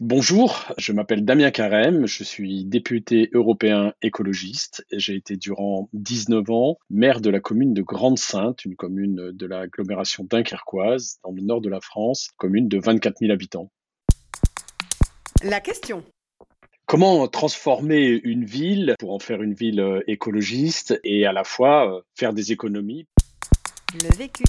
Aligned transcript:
Bonjour, 0.00 0.72
je 0.78 0.92
m'appelle 0.92 1.24
Damien 1.24 1.50
Carême, 1.50 2.06
je 2.06 2.22
suis 2.22 2.64
député 2.64 3.30
européen 3.32 3.94
écologiste. 4.00 4.86
J'ai 4.92 5.16
été 5.16 5.36
durant 5.36 5.88
19 5.92 6.48
ans 6.50 6.78
maire 6.88 7.20
de 7.20 7.30
la 7.30 7.40
commune 7.40 7.74
de 7.74 7.82
Grande-Sainte, 7.82 8.64
une 8.64 8.76
commune 8.76 9.32
de 9.32 9.46
l'agglomération 9.46 10.22
dunkerquoise, 10.22 11.18
dans 11.24 11.32
le 11.32 11.42
nord 11.42 11.60
de 11.60 11.68
la 11.68 11.80
France, 11.80 12.28
commune 12.36 12.68
de 12.68 12.78
24 12.78 13.18
000 13.18 13.32
habitants. 13.32 13.72
La 15.42 15.58
question. 15.58 16.04
Comment 16.86 17.26
transformer 17.26 18.20
une 18.22 18.44
ville 18.44 18.94
pour 19.00 19.12
en 19.12 19.18
faire 19.18 19.42
une 19.42 19.54
ville 19.54 19.80
euh, 19.80 20.00
écologiste 20.06 21.00
et 21.02 21.26
à 21.26 21.32
la 21.32 21.42
fois 21.42 21.92
euh, 21.92 22.00
faire 22.14 22.32
des 22.32 22.52
économies? 22.52 23.08
Le 23.94 24.16
vécu. 24.16 24.44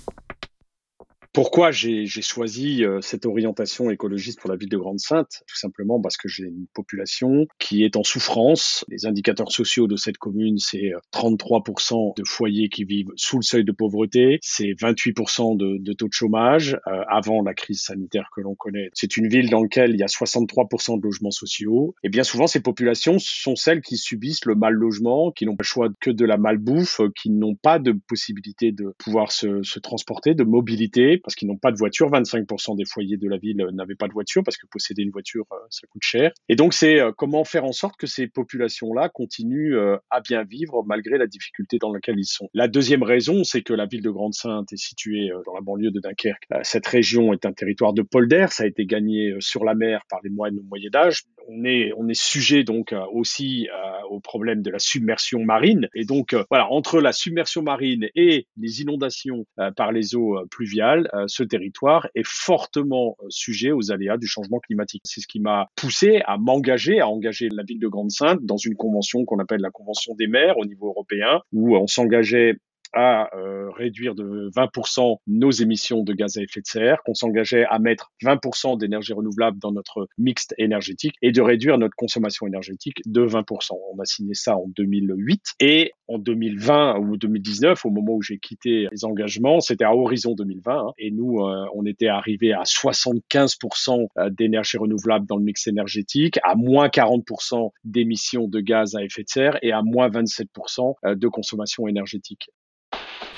Pourquoi 1.32 1.70
j'ai 1.72 2.08
choisi 2.08 2.84
euh, 2.84 3.02
cette 3.02 3.28
orientation 3.28 3.92
écologiste 3.92 4.40
pour 4.40 4.50
la 4.50 4.56
ville 4.56 4.70
de 4.70 4.78
Grande-Sainte 4.78 5.44
Tout 5.48 5.58
simplement 5.58 6.02
parce 6.02 6.18
que 6.18 6.28
j'ai 6.28 6.46
une 6.46 6.66
population 6.74 7.46
qui 7.60 7.84
est 7.84 7.96
en 7.96 8.04
souffrance. 8.04 8.84
Les 8.88 9.05
indicateurs 9.05 9.52
sociaux 9.52 9.86
de 9.86 9.96
cette 9.96 10.18
commune, 10.18 10.58
c'est 10.58 10.92
euh, 10.92 11.00
33% 11.14 12.18
de 12.18 12.24
foyers 12.26 12.70
qui 12.70 12.84
vivent 12.84 13.12
sous 13.16 13.38
le 13.38 13.44
seuil 13.44 13.64
de 13.64 13.72
pauvreté, 13.72 14.40
c'est 14.42 14.72
28% 14.72 15.55
de, 15.55 15.78
de 15.78 15.94
taux 15.94 16.08
de 16.08 16.14
chômage 16.14 16.80
euh, 16.88 17.04
avant 17.08 17.43
la 17.43 17.54
crise 17.54 17.84
sanitaire 17.84 18.30
que 18.36 18.41
l'on 18.41 18.55
connaît. 18.55 18.90
C'est 18.93 19.16
une 19.16 19.27
ville 19.27 19.52
dans 19.52 19.62
laquelle 19.62 19.91
il 19.91 19.99
y 19.99 20.04
a 20.04 20.08
63% 20.08 20.98
de 20.98 21.04
logements 21.04 21.30
sociaux. 21.30 21.93
Et 22.04 22.10
bien 22.10 22.24
souvent, 22.24 22.48
ces 22.48 22.62
populations 22.62 23.18
sont 23.20 23.55
celles 23.55 23.82
qui 23.82 23.98
subissent 23.98 24.46
le 24.46 24.55
mal 24.55 24.74
logement, 24.74 25.32
qui 25.32 25.46
n'ont 25.46 25.55
pas 25.55 25.64
le 25.64 25.68
choix 25.68 25.90
que 26.02 26.10
de 26.10 26.26
la 26.26 26.38
malbouffe, 26.38 27.02
euh, 27.02 27.10
qui 27.16 27.30
n'ont 27.30 27.55
pas 27.55 27.77
de 27.77 27.91
possibilité 27.91 28.71
de 28.71 28.96
pouvoir 28.98 29.32
se, 29.32 29.62
se 29.62 29.77
transporter, 29.77 30.34
de 30.34 30.43
mobilité 30.43 31.18
parce 31.23 31.35
qu'ils 31.35 31.48
n'ont 31.48 31.57
pas 31.57 31.71
de 31.71 31.77
voiture. 31.77 32.09
25% 32.09 32.75
des 32.75 32.85
foyers 32.85 33.17
de 33.17 33.27
la 33.27 33.37
ville 33.37 33.62
euh, 33.62 33.71
n'avaient 33.71 33.95
pas 33.95 34.07
de 34.07 34.13
voiture 34.13 34.43
parce 34.43 34.57
que 34.57 34.67
posséder 34.67 35.03
une 35.03 35.12
voiture, 35.12 35.45
euh, 35.51 35.57
ça 35.70 35.87
coûte 35.87 36.03
cher. 36.03 36.31
Et 36.48 36.55
donc, 36.55 36.73
c'est 36.73 36.99
euh, 36.99 37.12
comment 37.15 37.43
faire 37.43 37.65
en 37.65 37.71
sorte 37.71 37.98
que 37.98 38.07
ces 38.07 38.27
populations-là 38.27 39.09
continuent 39.09 39.77
à 40.09 40.21
bien 40.21 40.43
vivre 40.43 40.84
malgré 40.85 41.17
la 41.17 41.27
difficulté 41.27 41.77
dans 41.79 41.91
laquelle 41.91 42.17
ils 42.17 42.25
sont? 42.25 42.49
La 42.53 42.67
deuxième 42.67 43.03
raison, 43.03 43.43
c'est 43.43 43.62
que 43.62 43.73
la 43.73 43.85
ville 43.85 44.01
de 44.01 44.09
Grande-Sainte 44.09 44.71
est 44.73 44.77
située 44.77 45.29
dans 45.45 45.53
la 45.53 45.62
banlieue 45.62 45.91
de 45.91 45.99
Dunkerque. 45.99 46.47
Cette 46.63 46.87
région 46.87 47.34
est 47.34 47.45
un 47.45 47.53
territoire 47.53 47.93
de 47.93 48.01
polder. 48.01 48.47
Ça 48.49 48.63
a 48.63 48.67
été 48.67 48.85
gagné 48.85 49.35
sur 49.40 49.63
la 49.63 49.75
mer 49.75 50.01
par 50.09 50.20
les 50.23 50.29
moines 50.29 50.57
au 50.57 50.63
Moyen 50.63 50.90
Âge. 50.95 51.23
On 51.48 51.63
est, 51.65 51.91
on 51.98 52.07
est 52.07 52.20
sujet 52.20 52.63
donc 52.63 52.93
euh, 52.93 53.04
aussi 53.12 53.68
euh, 53.70 53.99
au 54.09 54.20
problème 54.20 54.62
de 54.62 54.71
la 54.71 54.79
submersion 54.79 55.43
marine. 55.43 55.87
Et 55.93 56.05
donc, 56.05 56.34
euh, 56.34 56.43
voilà, 56.49 56.71
entre 56.71 56.99
la 56.99 57.12
submersion 57.12 57.62
marine 57.62 58.07
et 58.15 58.48
les 58.57 58.81
inondations 58.81 59.46
euh, 59.59 59.71
par 59.71 59.91
les 59.91 60.15
eaux 60.15 60.37
euh, 60.37 60.46
pluviales, 60.49 61.09
ce 61.27 61.43
territoire 61.43 62.07
est 62.15 62.26
fortement 62.26 63.15
sujet 63.29 63.71
aux 63.71 63.91
aléas 63.91 64.18
du 64.18 64.28
changement 64.28 64.59
climatique. 64.59 65.01
C'est 65.06 65.22
ce 65.22 65.28
qui 65.28 65.40
m'a 65.40 65.68
poussé 65.75 66.22
à 66.25 66.38
m'engager, 66.38 67.00
à 67.00 67.07
engager 67.07 67.50
la 67.50 67.63
ville 67.63 67.79
de 67.79 67.88
Grande-Sainte 67.88 68.40
dans 68.44 68.57
une 68.57 68.75
convention 68.75 69.25
qu'on 69.25 69.40
appelle 69.40 69.62
la 69.62 69.72
Convention 69.72 70.16
des 70.16 70.28
maires 70.28 70.57
au 70.57 70.66
niveau 70.66 70.88
européen, 70.88 71.41
où 71.53 71.75
on 71.75 71.88
s'engageait 71.88 72.56
à 72.94 73.29
euh, 73.35 73.69
réduire 73.72 74.16
de 74.16 74.50
20% 74.56 75.18
nos 75.28 75.51
émissions 75.51 76.03
de 76.03 76.13
gaz 76.13 76.38
à 76.38 76.41
effet 76.41 76.62
de 76.62 76.66
serre, 76.66 77.01
qu'on 77.06 77.13
s'engageait 77.13 77.66
à 77.69 77.79
mettre 77.79 78.12
20% 78.23 78.78
d'énergie 78.78 79.13
renouvelable 79.13 79.59
dans 79.59 79.72
notre 79.72 80.07
mixte 80.18 80.53
énergétique 80.57 81.16
et 81.22 81.31
de 81.31 81.41
réduire 81.41 81.78
notre 81.78 81.96
consommation 81.96 82.47
énergétique 82.47 83.02
de 83.06 83.25
20%. 83.25 83.72
On 83.94 84.00
a 84.00 84.06
signé 84.06 84.34
ça 84.34 84.58
en 84.58 84.68
2008 84.75 85.41
et 85.59 85.91
en 86.08 86.18
2020 86.18 87.00
ou 87.00 87.18
2019, 87.18 87.86
au 87.86 87.90
moment 87.90 88.14
où 88.14 88.22
j'ai 88.22 88.40
quitté 88.40 88.88
les 88.91 89.06
engagements, 89.06 89.59
c'était 89.59 89.85
à 89.85 89.96
horizon 89.96 90.34
2020 90.34 90.72
hein, 90.72 90.91
et 90.97 91.12
nous, 91.12 91.40
euh, 91.40 91.66
on 91.75 91.85
était 91.85 92.08
arrivé 92.08 92.53
à 92.53 92.64
75% 92.64 94.08
d'énergie 94.31 94.78
renouvelable 94.78 95.25
dans 95.28 95.38
le 95.38 95.44
mix 95.44 95.68
énergétique, 95.68 96.40
à 96.44 96.56
moins 96.56 96.88
40% 96.88 97.72
d'émissions 97.84 98.47
de 98.47 98.59
gaz 98.59 98.96
à 98.96 99.03
effet 99.03 99.24
de 99.24 99.30
serre 99.30 99.59
et 99.62 99.72
à 99.72 99.81
moins 99.81 100.09
27% 100.09 101.16
de 101.16 101.28
consommation 101.28 101.88
énergétique. 101.88 102.50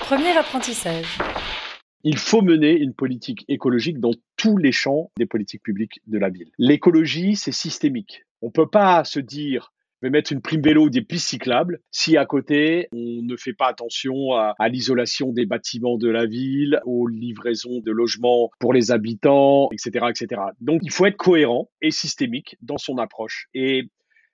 Premier 0.02 0.36
apprentissage. 0.36 1.18
Il 2.02 2.18
faut 2.18 2.42
mener 2.42 2.72
une 2.72 2.92
politique 2.92 3.44
écologique 3.48 4.00
dans 4.00 4.10
tous 4.36 4.56
les 4.56 4.72
champs 4.72 5.10
des 5.16 5.26
politiques 5.26 5.62
publiques 5.62 6.00
de 6.08 6.18
la 6.18 6.28
ville. 6.28 6.50
L'écologie, 6.58 7.36
c'est 7.36 7.52
systémique. 7.52 8.24
On 8.42 8.50
peut 8.50 8.68
pas 8.68 9.04
se 9.04 9.20
dire 9.20 9.72
je 10.02 10.08
vais 10.08 10.10
mettre 10.10 10.32
une 10.32 10.40
prime 10.40 10.60
vélo 10.60 10.86
ou 10.86 10.90
des 10.90 11.02
pistes 11.02 11.28
cyclables 11.28 11.78
si 11.92 12.16
à 12.16 12.26
côté 12.26 12.88
on 12.92 13.22
ne 13.22 13.36
fait 13.36 13.52
pas 13.52 13.68
attention 13.68 14.32
à, 14.32 14.56
à 14.58 14.68
l'isolation 14.68 15.32
des 15.32 15.46
bâtiments 15.46 15.96
de 15.96 16.08
la 16.08 16.26
ville, 16.26 16.80
aux 16.84 17.06
livraisons 17.06 17.78
de 17.78 17.92
logements 17.92 18.50
pour 18.58 18.72
les 18.72 18.90
habitants, 18.90 19.68
etc., 19.70 20.06
etc. 20.10 20.42
Donc 20.60 20.80
il 20.82 20.90
faut 20.90 21.06
être 21.06 21.16
cohérent 21.16 21.70
et 21.80 21.92
systémique 21.92 22.56
dans 22.62 22.78
son 22.78 22.98
approche. 22.98 23.46
Et 23.54 23.84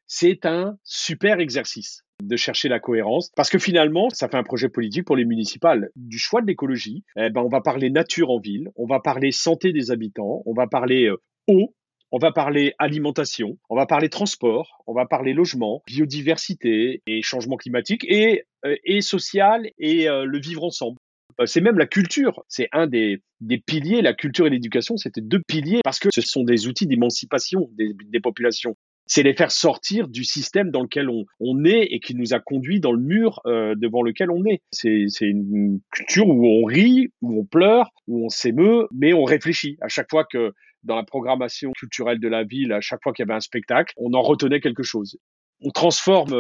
c'est 0.09 0.47
un 0.47 0.77
super 0.83 1.39
exercice 1.39 2.03
de 2.23 2.37
chercher 2.37 2.69
la 2.69 2.81
cohérence 2.81 3.31
parce 3.37 3.51
que 3.51 3.59
finalement 3.59 4.09
ça 4.11 4.29
fait 4.29 4.37
un 4.37 4.43
projet 4.43 4.69
politique 4.69 5.05
pour 5.05 5.17
les 5.17 5.25
municipales 5.25 5.91
du 5.95 6.19
choix 6.19 6.41
de 6.41 6.47
l'écologie 6.47 7.05
eh 7.17 7.31
ben 7.31 7.43
on 7.43 7.49
va 7.49 7.61
parler 7.61 7.91
nature 7.91 8.31
en 8.31 8.41
ville 8.41 8.71
on 8.75 8.87
va 8.87 8.99
parler 8.99 9.31
santé 9.31 9.73
des 9.73 9.93
habitants 9.93 10.43
on 10.47 10.55
va 10.55 10.67
parler 10.67 11.05
euh, 11.05 11.21
eau 11.47 11.75
on 12.11 12.19
va 12.19 12.33
parler 12.33 12.75
alimentation, 12.79 13.59
on 13.69 13.77
va 13.77 13.85
parler 13.85 14.09
transport, 14.09 14.83
on 14.87 14.95
va 14.95 15.05
parler 15.05 15.35
logement, 15.35 15.83
biodiversité 15.87 17.03
et 17.07 17.23
changement 17.23 17.57
climatique 17.57 18.03
et, 18.09 18.45
euh, 18.65 18.77
et 18.85 19.03
social 19.03 19.69
et 19.79 20.09
euh, 20.09 20.25
le 20.25 20.41
vivre 20.41 20.65
ensemble. 20.65 20.97
C'est 21.45 21.61
même 21.61 21.79
la 21.79 21.87
culture, 21.87 22.43
c'est 22.49 22.69
un 22.73 22.89
des, 22.89 23.23
des 23.41 23.59
piliers, 23.59 24.03
la 24.03 24.15
culture 24.15 24.47
et 24.47 24.51
l'éducation, 24.51 24.97
c'était 24.97 25.21
deux 25.21 25.41
piliers 25.47 25.81
parce 25.85 26.01
que 26.01 26.09
ce 26.13 26.21
sont 26.21 26.43
des 26.43 26.67
outils 26.67 26.87
d'émancipation 26.87 27.69
des, 27.75 27.93
des 28.07 28.21
populations 28.21 28.75
c'est 29.09 29.23
les 29.23 29.35
faire 29.35 29.51
sortir 29.51 30.07
du 30.07 30.23
système 30.23 30.71
dans 30.71 30.83
lequel 30.83 31.09
on, 31.09 31.25
on, 31.41 31.65
est 31.65 31.85
et 31.91 31.99
qui 31.99 32.15
nous 32.15 32.35
a 32.35 32.41
conduit 32.41 32.79
dans 32.79 32.93
le 32.93 33.01
mur 33.01 33.41
euh, 33.47 33.75
devant 33.75 34.03
lequel 34.03 34.31
on 34.31 34.45
est. 34.45 34.63
C'est 34.71 35.09
une 35.21 35.81
culture 35.91 36.29
où 36.29 36.47
on 36.47 36.65
rit, 36.65 37.09
où 37.23 37.41
on 37.41 37.45
pleure, 37.45 37.91
où 38.07 38.25
on 38.25 38.29
s'émeut, 38.29 38.87
mais 38.93 39.13
on 39.15 39.25
réfléchit. 39.25 39.79
À 39.81 39.89
chaque 39.89 40.11
fois 40.11 40.25
que 40.25 40.53
dans 40.85 40.97
la 40.97 41.03
programmation 41.03 41.73
culturelle 41.73 42.21
de 42.21 42.29
la 42.29 42.45
ville, 42.45 42.73
à 42.73 42.81
chaque 42.81 43.03
fois 43.03 43.13
qu'il 43.13 43.25
y 43.25 43.29
avait 43.29 43.37
un 43.37 43.41
spectacle, 43.41 43.93
on 43.97 44.13
en 44.13 44.23
retenait 44.23 44.61
quelque 44.61 44.83
chose 44.83 45.19
on 45.61 45.71
transforme 45.71 46.33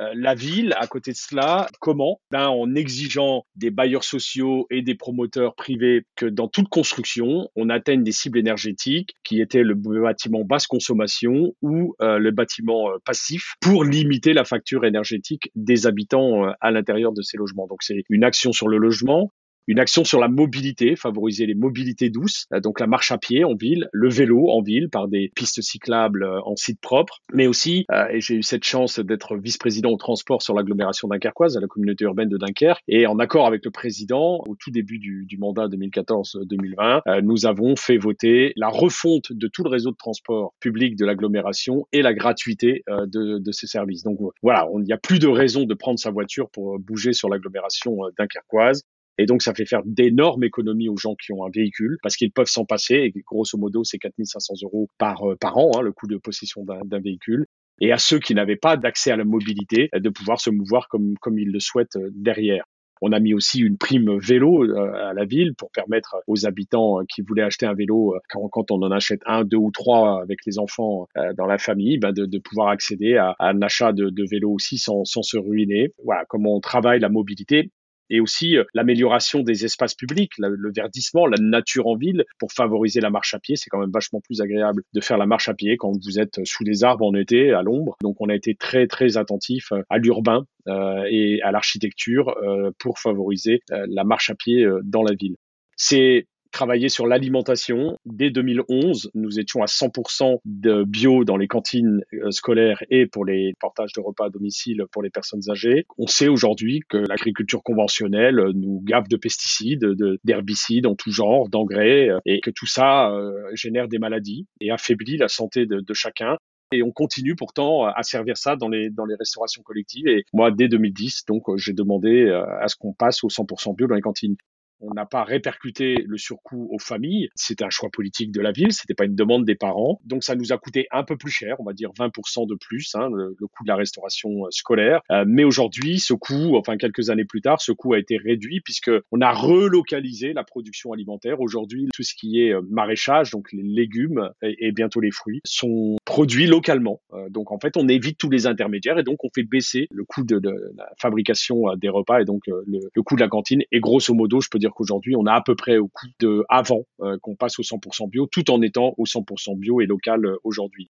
euh, 0.00 0.12
la 0.14 0.34
ville 0.34 0.74
à 0.78 0.86
côté 0.86 1.12
de 1.12 1.16
cela. 1.16 1.68
Comment? 1.80 2.20
Ben, 2.30 2.48
En 2.48 2.74
exigeant 2.74 3.44
des 3.56 3.70
bailleurs 3.70 4.04
sociaux 4.04 4.66
et 4.70 4.82
des 4.82 4.94
promoteurs 4.94 5.54
privés 5.54 6.04
que 6.16 6.26
dans 6.26 6.48
toute 6.48 6.68
construction, 6.68 7.48
on 7.56 7.68
atteigne 7.68 8.02
des 8.02 8.12
cibles 8.12 8.38
énergétiques 8.38 9.14
qui 9.24 9.40
étaient 9.40 9.62
le 9.62 9.74
bâtiment 9.74 10.44
basse 10.44 10.66
consommation 10.66 11.52
ou 11.62 11.94
euh, 12.00 12.18
le 12.18 12.30
bâtiment 12.30 12.90
euh, 12.90 12.98
passif 13.04 13.54
pour 13.60 13.84
limiter 13.84 14.32
la 14.32 14.44
facture 14.44 14.84
énergétique 14.84 15.50
des 15.54 15.86
habitants 15.86 16.44
à 16.60 16.70
l'intérieur 16.70 17.12
de 17.12 17.22
ces 17.22 17.36
logements. 17.36 17.66
Donc 17.66 17.82
c'est 17.82 18.02
une 18.08 18.24
action 18.24 18.52
sur 18.52 18.68
le 18.68 18.78
logement, 18.78 19.32
une 19.70 19.78
action 19.78 20.02
sur 20.02 20.18
la 20.18 20.26
mobilité, 20.26 20.96
favoriser 20.96 21.46
les 21.46 21.54
mobilités 21.54 22.10
douces, 22.10 22.46
euh, 22.52 22.58
donc 22.58 22.80
la 22.80 22.88
marche 22.88 23.12
à 23.12 23.18
pied 23.18 23.44
en 23.44 23.54
ville, 23.54 23.88
le 23.92 24.08
vélo 24.08 24.50
en 24.50 24.62
ville 24.62 24.90
par 24.90 25.06
des 25.06 25.30
pistes 25.36 25.62
cyclables 25.62 26.24
euh, 26.24 26.40
en 26.44 26.56
site 26.56 26.80
propre, 26.80 27.20
mais 27.32 27.46
aussi, 27.46 27.84
euh, 27.92 28.08
et 28.10 28.20
j'ai 28.20 28.34
eu 28.34 28.42
cette 28.42 28.64
chance 28.64 28.98
d'être 28.98 29.36
vice-président 29.36 29.90
au 29.90 29.96
transport 29.96 30.42
sur 30.42 30.54
l'agglomération 30.54 31.06
dunkerquoise, 31.06 31.56
à 31.56 31.60
la 31.60 31.68
communauté 31.68 32.04
urbaine 32.04 32.28
de 32.28 32.36
Dunkerque, 32.36 32.82
et 32.88 33.06
en 33.06 33.20
accord 33.20 33.46
avec 33.46 33.64
le 33.64 33.70
président, 33.70 34.42
au 34.48 34.56
tout 34.56 34.72
début 34.72 34.98
du, 34.98 35.24
du 35.24 35.38
mandat 35.38 35.68
2014-2020, 35.68 37.02
euh, 37.06 37.20
nous 37.22 37.46
avons 37.46 37.76
fait 37.76 37.96
voter 37.96 38.52
la 38.56 38.70
refonte 38.70 39.32
de 39.32 39.46
tout 39.46 39.62
le 39.62 39.70
réseau 39.70 39.92
de 39.92 39.96
transport 39.96 40.52
public 40.58 40.96
de 40.96 41.06
l'agglomération 41.06 41.86
et 41.92 42.02
la 42.02 42.12
gratuité 42.12 42.82
de, 42.88 43.38
de, 43.38 43.52
ces 43.52 43.68
services. 43.68 44.02
Donc 44.02 44.18
voilà, 44.42 44.66
il 44.78 44.82
n'y 44.82 44.92
a 44.92 44.98
plus 44.98 45.20
de 45.20 45.28
raison 45.28 45.64
de 45.64 45.74
prendre 45.74 46.00
sa 46.00 46.10
voiture 46.10 46.50
pour 46.50 46.80
bouger 46.80 47.12
sur 47.12 47.28
l'agglomération 47.28 47.98
dunkerquoise. 48.18 48.82
Et 49.20 49.26
donc, 49.26 49.42
ça 49.42 49.52
fait 49.52 49.66
faire 49.66 49.82
d'énormes 49.84 50.44
économies 50.44 50.88
aux 50.88 50.96
gens 50.96 51.14
qui 51.14 51.34
ont 51.34 51.44
un 51.44 51.50
véhicule 51.54 51.98
parce 52.02 52.16
qu'ils 52.16 52.32
peuvent 52.32 52.46
s'en 52.46 52.64
passer. 52.64 52.94
Et 52.94 53.12
grosso 53.20 53.58
modo, 53.58 53.84
c'est 53.84 53.98
4500 53.98 54.54
euros 54.62 54.88
par, 54.96 55.30
euh, 55.30 55.36
par 55.38 55.58
an, 55.58 55.72
hein, 55.76 55.82
le 55.82 55.92
coût 55.92 56.06
de 56.06 56.16
possession 56.16 56.64
d'un 56.64 57.00
véhicule. 57.00 57.44
Et 57.82 57.92
à 57.92 57.98
ceux 57.98 58.18
qui 58.18 58.34
n'avaient 58.34 58.56
pas 58.56 58.78
d'accès 58.78 59.10
à 59.10 59.18
la 59.18 59.24
mobilité, 59.24 59.90
de 59.94 60.08
pouvoir 60.08 60.40
se 60.40 60.48
mouvoir 60.48 60.88
comme, 60.88 61.18
comme 61.20 61.38
ils 61.38 61.52
le 61.52 61.60
souhaitent 61.60 61.98
derrière. 62.14 62.64
On 63.02 63.12
a 63.12 63.20
mis 63.20 63.34
aussi 63.34 63.60
une 63.60 63.76
prime 63.76 64.18
vélo 64.18 64.62
à 64.74 65.12
la 65.12 65.24
ville 65.26 65.54
pour 65.54 65.70
permettre 65.70 66.16
aux 66.26 66.46
habitants 66.46 67.00
qui 67.06 67.20
voulaient 67.20 67.42
acheter 67.42 67.66
un 67.66 67.74
vélo, 67.74 68.14
quand, 68.30 68.70
on 68.70 68.82
en 68.82 68.90
achète 68.90 69.20
un, 69.26 69.44
deux 69.44 69.56
ou 69.56 69.70
trois 69.70 70.20
avec 70.22 70.40
les 70.46 70.58
enfants 70.58 71.06
dans 71.38 71.46
la 71.46 71.56
famille, 71.56 71.96
ben 71.96 72.12
de, 72.12 72.38
pouvoir 72.38 72.68
accéder 72.68 73.16
à, 73.16 73.36
un 73.38 73.62
achat 73.62 73.94
de, 73.94 74.10
de 74.10 74.24
vélo 74.30 74.50
aussi 74.50 74.76
sans, 74.76 75.06
sans 75.06 75.22
se 75.22 75.38
ruiner. 75.38 75.94
Voilà 76.04 76.24
comment 76.28 76.56
on 76.56 76.60
travaille 76.60 77.00
la 77.00 77.08
mobilité 77.08 77.70
et 78.10 78.20
aussi 78.20 78.56
euh, 78.56 78.64
l'amélioration 78.74 79.40
des 79.40 79.64
espaces 79.64 79.94
publics, 79.94 80.32
le 80.38 80.72
verdissement, 80.74 81.26
la 81.26 81.38
nature 81.40 81.86
en 81.86 81.96
ville 81.96 82.24
pour 82.38 82.52
favoriser 82.52 83.00
la 83.00 83.10
marche 83.10 83.34
à 83.34 83.38
pied. 83.38 83.56
C'est 83.56 83.70
quand 83.70 83.78
même 83.78 83.90
vachement 83.90 84.20
plus 84.20 84.40
agréable 84.40 84.82
de 84.92 85.00
faire 85.00 85.16
la 85.16 85.26
marche 85.26 85.48
à 85.48 85.54
pied 85.54 85.76
quand 85.76 85.92
vous 85.92 86.18
êtes 86.18 86.44
sous 86.44 86.64
les 86.64 86.84
arbres 86.84 87.06
en 87.06 87.14
été, 87.14 87.52
à 87.52 87.62
l'ombre. 87.62 87.96
Donc 88.02 88.16
on 88.20 88.28
a 88.28 88.34
été 88.34 88.54
très 88.54 88.86
très 88.86 89.16
attentif 89.16 89.72
à 89.88 89.98
l'urbain 89.98 90.44
euh, 90.68 91.04
et 91.08 91.40
à 91.42 91.52
l'architecture 91.52 92.36
euh, 92.42 92.70
pour 92.78 92.98
favoriser 92.98 93.62
la 93.70 94.04
marche 94.04 94.30
à 94.30 94.34
pied 94.34 94.66
dans 94.84 95.02
la 95.02 95.14
ville. 95.14 95.36
C'est 95.76 96.26
travailler 96.50 96.88
sur 96.88 97.06
l'alimentation. 97.06 97.96
Dès 98.04 98.30
2011, 98.30 99.10
nous 99.14 99.38
étions 99.38 99.62
à 99.62 99.66
100% 99.66 100.38
de 100.44 100.84
bio 100.84 101.24
dans 101.24 101.36
les 101.36 101.48
cantines 101.48 102.02
euh, 102.12 102.30
scolaires 102.30 102.82
et 102.90 103.06
pour 103.06 103.24
les 103.24 103.54
portages 103.60 103.92
de 103.92 104.00
repas 104.00 104.26
à 104.26 104.30
domicile 104.30 104.84
pour 104.92 105.02
les 105.02 105.10
personnes 105.10 105.42
âgées. 105.50 105.84
On 105.98 106.06
sait 106.06 106.28
aujourd'hui 106.28 106.80
que 106.88 106.96
l'agriculture 106.96 107.62
conventionnelle 107.62 108.40
nous 108.54 108.80
gave 108.84 109.08
de 109.08 109.16
pesticides, 109.16 109.86
d'herbicides 110.24 110.86
en 110.86 110.94
tout 110.94 111.10
genre, 111.10 111.48
d'engrais, 111.48 112.08
euh, 112.08 112.18
et 112.26 112.40
que 112.40 112.50
tout 112.50 112.66
ça 112.66 113.10
euh, 113.10 113.32
génère 113.54 113.88
des 113.88 113.98
maladies 113.98 114.46
et 114.60 114.70
affaiblit 114.70 115.16
la 115.16 115.28
santé 115.28 115.66
de, 115.66 115.80
de 115.80 115.94
chacun. 115.94 116.36
Et 116.72 116.84
on 116.84 116.92
continue 116.92 117.34
pourtant 117.34 117.84
à 117.84 118.02
servir 118.04 118.36
ça 118.36 118.54
dans 118.54 118.68
les, 118.68 118.90
dans 118.90 119.04
les 119.04 119.16
restaurations 119.16 119.62
collectives. 119.62 120.06
Et 120.06 120.24
moi, 120.32 120.52
dès 120.52 120.68
2010, 120.68 121.24
donc, 121.26 121.42
j'ai 121.56 121.72
demandé 121.72 122.30
à 122.30 122.68
ce 122.68 122.76
qu'on 122.76 122.92
passe 122.92 123.24
au 123.24 123.28
100% 123.28 123.74
bio 123.74 123.88
dans 123.88 123.96
les 123.96 124.00
cantines. 124.00 124.36
On 124.80 124.94
n'a 124.94 125.06
pas 125.06 125.24
répercuté 125.24 126.04
le 126.06 126.16
surcoût 126.16 126.68
aux 126.70 126.78
familles. 126.78 127.28
C'était 127.34 127.64
un 127.64 127.70
choix 127.70 127.90
politique 127.90 128.32
de 128.32 128.40
la 128.40 128.52
ville. 128.52 128.72
C'était 128.72 128.94
pas 128.94 129.04
une 129.04 129.14
demande 129.14 129.44
des 129.44 129.54
parents. 129.54 130.00
Donc, 130.04 130.24
ça 130.24 130.34
nous 130.34 130.52
a 130.52 130.58
coûté 130.58 130.86
un 130.90 131.04
peu 131.04 131.16
plus 131.16 131.30
cher, 131.30 131.56
on 131.58 131.64
va 131.64 131.72
dire 131.72 131.90
20% 131.98 132.48
de 132.48 132.54
plus, 132.54 132.94
hein, 132.94 133.08
le, 133.12 133.34
coût 133.34 133.64
de 133.64 133.68
la 133.68 133.76
restauration 133.76 134.46
euh, 134.46 134.50
scolaire. 134.50 135.00
Euh, 135.10 135.24
mais 135.26 135.44
aujourd'hui, 135.44 135.98
ce 135.98 136.14
coût, 136.14 136.56
enfin 136.56 136.76
quelques 136.76 137.10
années 137.10 137.24
plus 137.24 137.40
tard, 137.40 137.60
ce 137.60 137.72
coût 137.72 137.92
a 137.94 137.98
été 137.98 138.16
réduit 138.16 138.60
puisque 138.60 138.90
on 139.10 139.20
a 139.20 139.32
relocalisé 139.32 140.32
la 140.32 140.44
production 140.44 140.92
alimentaire. 140.92 141.40
Aujourd'hui, 141.40 141.88
tout 141.92 142.02
ce 142.02 142.14
qui 142.14 142.40
est 142.40 142.52
euh, 142.52 142.62
maraîchage, 142.70 143.30
donc 143.30 143.52
les 143.52 143.62
légumes 143.62 144.30
et, 144.42 144.72
bientôt 144.72 145.00
les 145.00 145.10
fruits, 145.10 145.40
sont 145.44 145.96
produits 146.04 146.46
localement. 146.46 147.00
donc, 147.28 147.52
en 147.52 147.58
fait, 147.58 147.76
on 147.76 147.88
évite 147.88 148.18
tous 148.18 148.30
les 148.30 148.46
intermédiaires 148.46 148.98
et 148.98 149.02
donc 149.02 149.24
on 149.24 149.28
fait 149.34 149.42
baisser 149.42 149.88
le 149.90 150.04
coût 150.04 150.22
de, 150.22 150.40
la 150.76 150.88
fabrication 150.98 151.74
des 151.76 151.88
repas 151.88 152.20
et 152.20 152.24
donc 152.24 152.46
le, 152.46 152.90
le 152.94 153.02
coût 153.02 153.16
de 153.16 153.20
la 153.20 153.28
cantine. 153.28 153.62
Et 153.72 153.80
grosso 153.80 154.14
modo, 154.14 154.40
je 154.40 154.48
peux 154.48 154.58
dire 154.58 154.69
qu'aujourd'hui, 154.72 155.16
on 155.16 155.26
a 155.26 155.32
à 155.32 155.42
peu 155.42 155.54
près 155.54 155.78
au 155.78 155.88
coût 155.88 156.06
de 156.20 156.44
avant 156.48 156.84
euh, 157.00 157.18
qu'on 157.22 157.36
passe 157.36 157.58
au 157.58 157.62
100% 157.62 158.08
bio, 158.08 158.26
tout 158.26 158.50
en 158.50 158.62
étant 158.62 158.94
au 158.98 159.04
100% 159.04 159.58
bio 159.58 159.80
et 159.80 159.86
local 159.86 160.24
euh, 160.24 160.36
aujourd'hui. 160.44 160.90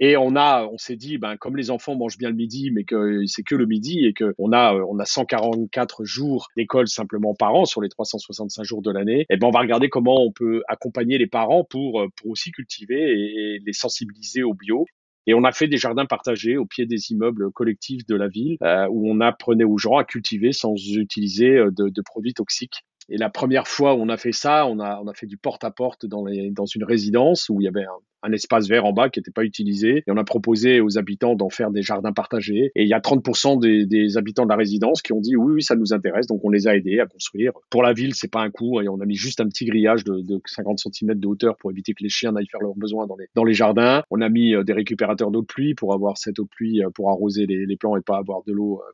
Et 0.00 0.16
on 0.16 0.34
a, 0.34 0.66
on 0.66 0.76
s'est 0.76 0.96
dit, 0.96 1.18
ben 1.18 1.36
comme 1.36 1.56
les 1.56 1.70
enfants 1.70 1.94
mangent 1.94 2.18
bien 2.18 2.28
le 2.28 2.34
midi, 2.34 2.72
mais 2.72 2.82
que 2.82 3.24
c'est 3.26 3.44
que 3.44 3.54
le 3.54 3.64
midi 3.64 4.04
et 4.04 4.12
que 4.12 4.34
on 4.38 4.52
a, 4.52 4.74
euh, 4.74 4.84
on 4.88 4.98
a 4.98 5.04
144 5.04 6.04
jours 6.04 6.48
d'école 6.56 6.88
simplement 6.88 7.34
par 7.34 7.54
an 7.54 7.64
sur 7.64 7.80
les 7.80 7.88
365 7.88 8.64
jours 8.64 8.82
de 8.82 8.90
l'année. 8.90 9.20
Et 9.20 9.26
eh 9.30 9.36
ben 9.36 9.46
on 9.46 9.50
va 9.50 9.60
regarder 9.60 9.88
comment 9.88 10.20
on 10.24 10.32
peut 10.32 10.62
accompagner 10.68 11.16
les 11.18 11.28
parents 11.28 11.64
pour 11.64 12.04
pour 12.16 12.30
aussi 12.30 12.50
cultiver 12.50 12.96
et, 12.96 13.60
les 13.64 13.72
sensibiliser 13.72 14.42
au 14.42 14.54
bio. 14.54 14.84
Et 15.26 15.34
on 15.34 15.44
a 15.44 15.52
fait 15.52 15.68
des 15.68 15.78
jardins 15.78 16.06
partagés 16.06 16.56
au 16.56 16.66
pied 16.66 16.86
des 16.86 17.12
immeubles 17.12 17.50
collectifs 17.52 18.04
de 18.06 18.14
la 18.14 18.28
ville, 18.28 18.58
où 18.90 19.10
on 19.10 19.20
apprenait 19.20 19.64
aux 19.64 19.78
gens 19.78 19.96
à 19.96 20.04
cultiver 20.04 20.52
sans 20.52 20.74
utiliser 20.76 21.64
de 21.70 22.02
produits 22.02 22.34
toxiques. 22.34 22.82
Et 23.08 23.16
la 23.16 23.30
première 23.30 23.68
fois 23.68 23.94
où 23.94 23.98
on 24.00 24.08
a 24.08 24.16
fait 24.16 24.32
ça, 24.32 24.66
on 24.66 24.78
a, 24.80 25.00
on 25.02 25.08
a 25.08 25.14
fait 25.14 25.26
du 25.26 25.36
porte-à-porte 25.36 26.06
dans, 26.06 26.24
dans 26.50 26.66
une 26.66 26.84
résidence 26.84 27.48
où 27.48 27.60
il 27.60 27.64
y 27.64 27.68
avait 27.68 27.84
un, 27.84 27.98
un 28.24 28.32
espace 28.32 28.68
vert 28.68 28.86
en 28.86 28.92
bas 28.92 29.10
qui 29.10 29.20
n'était 29.20 29.30
pas 29.30 29.44
utilisé. 29.44 30.02
Et 30.06 30.10
on 30.10 30.16
a 30.16 30.24
proposé 30.24 30.80
aux 30.80 30.98
habitants 30.98 31.34
d'en 31.34 31.50
faire 31.50 31.70
des 31.70 31.82
jardins 31.82 32.12
partagés. 32.12 32.72
Et 32.74 32.82
il 32.82 32.88
y 32.88 32.94
a 32.94 33.00
30% 33.00 33.60
des, 33.60 33.86
des, 33.86 34.16
habitants 34.16 34.44
de 34.44 34.48
la 34.48 34.56
résidence 34.56 35.02
qui 35.02 35.12
ont 35.12 35.20
dit 35.20 35.36
oui, 35.36 35.54
oui, 35.56 35.62
ça 35.62 35.76
nous 35.76 35.92
intéresse. 35.92 36.26
Donc 36.26 36.40
on 36.42 36.50
les 36.50 36.66
a 36.66 36.74
aidés 36.74 37.00
à 37.00 37.06
construire. 37.06 37.52
Pour 37.70 37.82
la 37.82 37.92
ville, 37.92 38.14
c'est 38.14 38.30
pas 38.30 38.40
un 38.40 38.50
coût. 38.50 38.80
Et 38.80 38.88
on 38.88 39.00
a 39.00 39.04
mis 39.04 39.16
juste 39.16 39.40
un 39.40 39.48
petit 39.48 39.66
grillage 39.66 40.04
de, 40.04 40.20
de 40.22 40.40
50 40.46 40.78
cm 40.78 41.14
de 41.14 41.26
hauteur 41.26 41.56
pour 41.58 41.70
éviter 41.70 41.92
que 41.92 42.02
les 42.02 42.08
chiens 42.08 42.32
n'aillent 42.32 42.48
faire 42.50 42.62
leurs 42.62 42.74
besoins 42.74 43.06
dans 43.06 43.16
les, 43.16 43.26
dans 43.34 43.44
les 43.44 43.54
jardins. 43.54 44.02
On 44.10 44.20
a 44.22 44.28
mis 44.28 44.54
euh, 44.54 44.64
des 44.64 44.72
récupérateurs 44.72 45.30
d'eau 45.30 45.42
de 45.42 45.46
pluie 45.46 45.74
pour 45.74 45.92
avoir 45.92 46.16
cette 46.16 46.38
eau 46.38 46.44
de 46.44 46.48
pluie 46.48 46.82
euh, 46.82 46.90
pour 46.90 47.10
arroser 47.10 47.46
les, 47.46 47.66
les 47.66 47.76
plants 47.76 47.96
et 47.96 48.00
pas 48.00 48.16
avoir 48.16 48.42
de 48.46 48.52
l'eau 48.52 48.80
euh, 48.80 48.92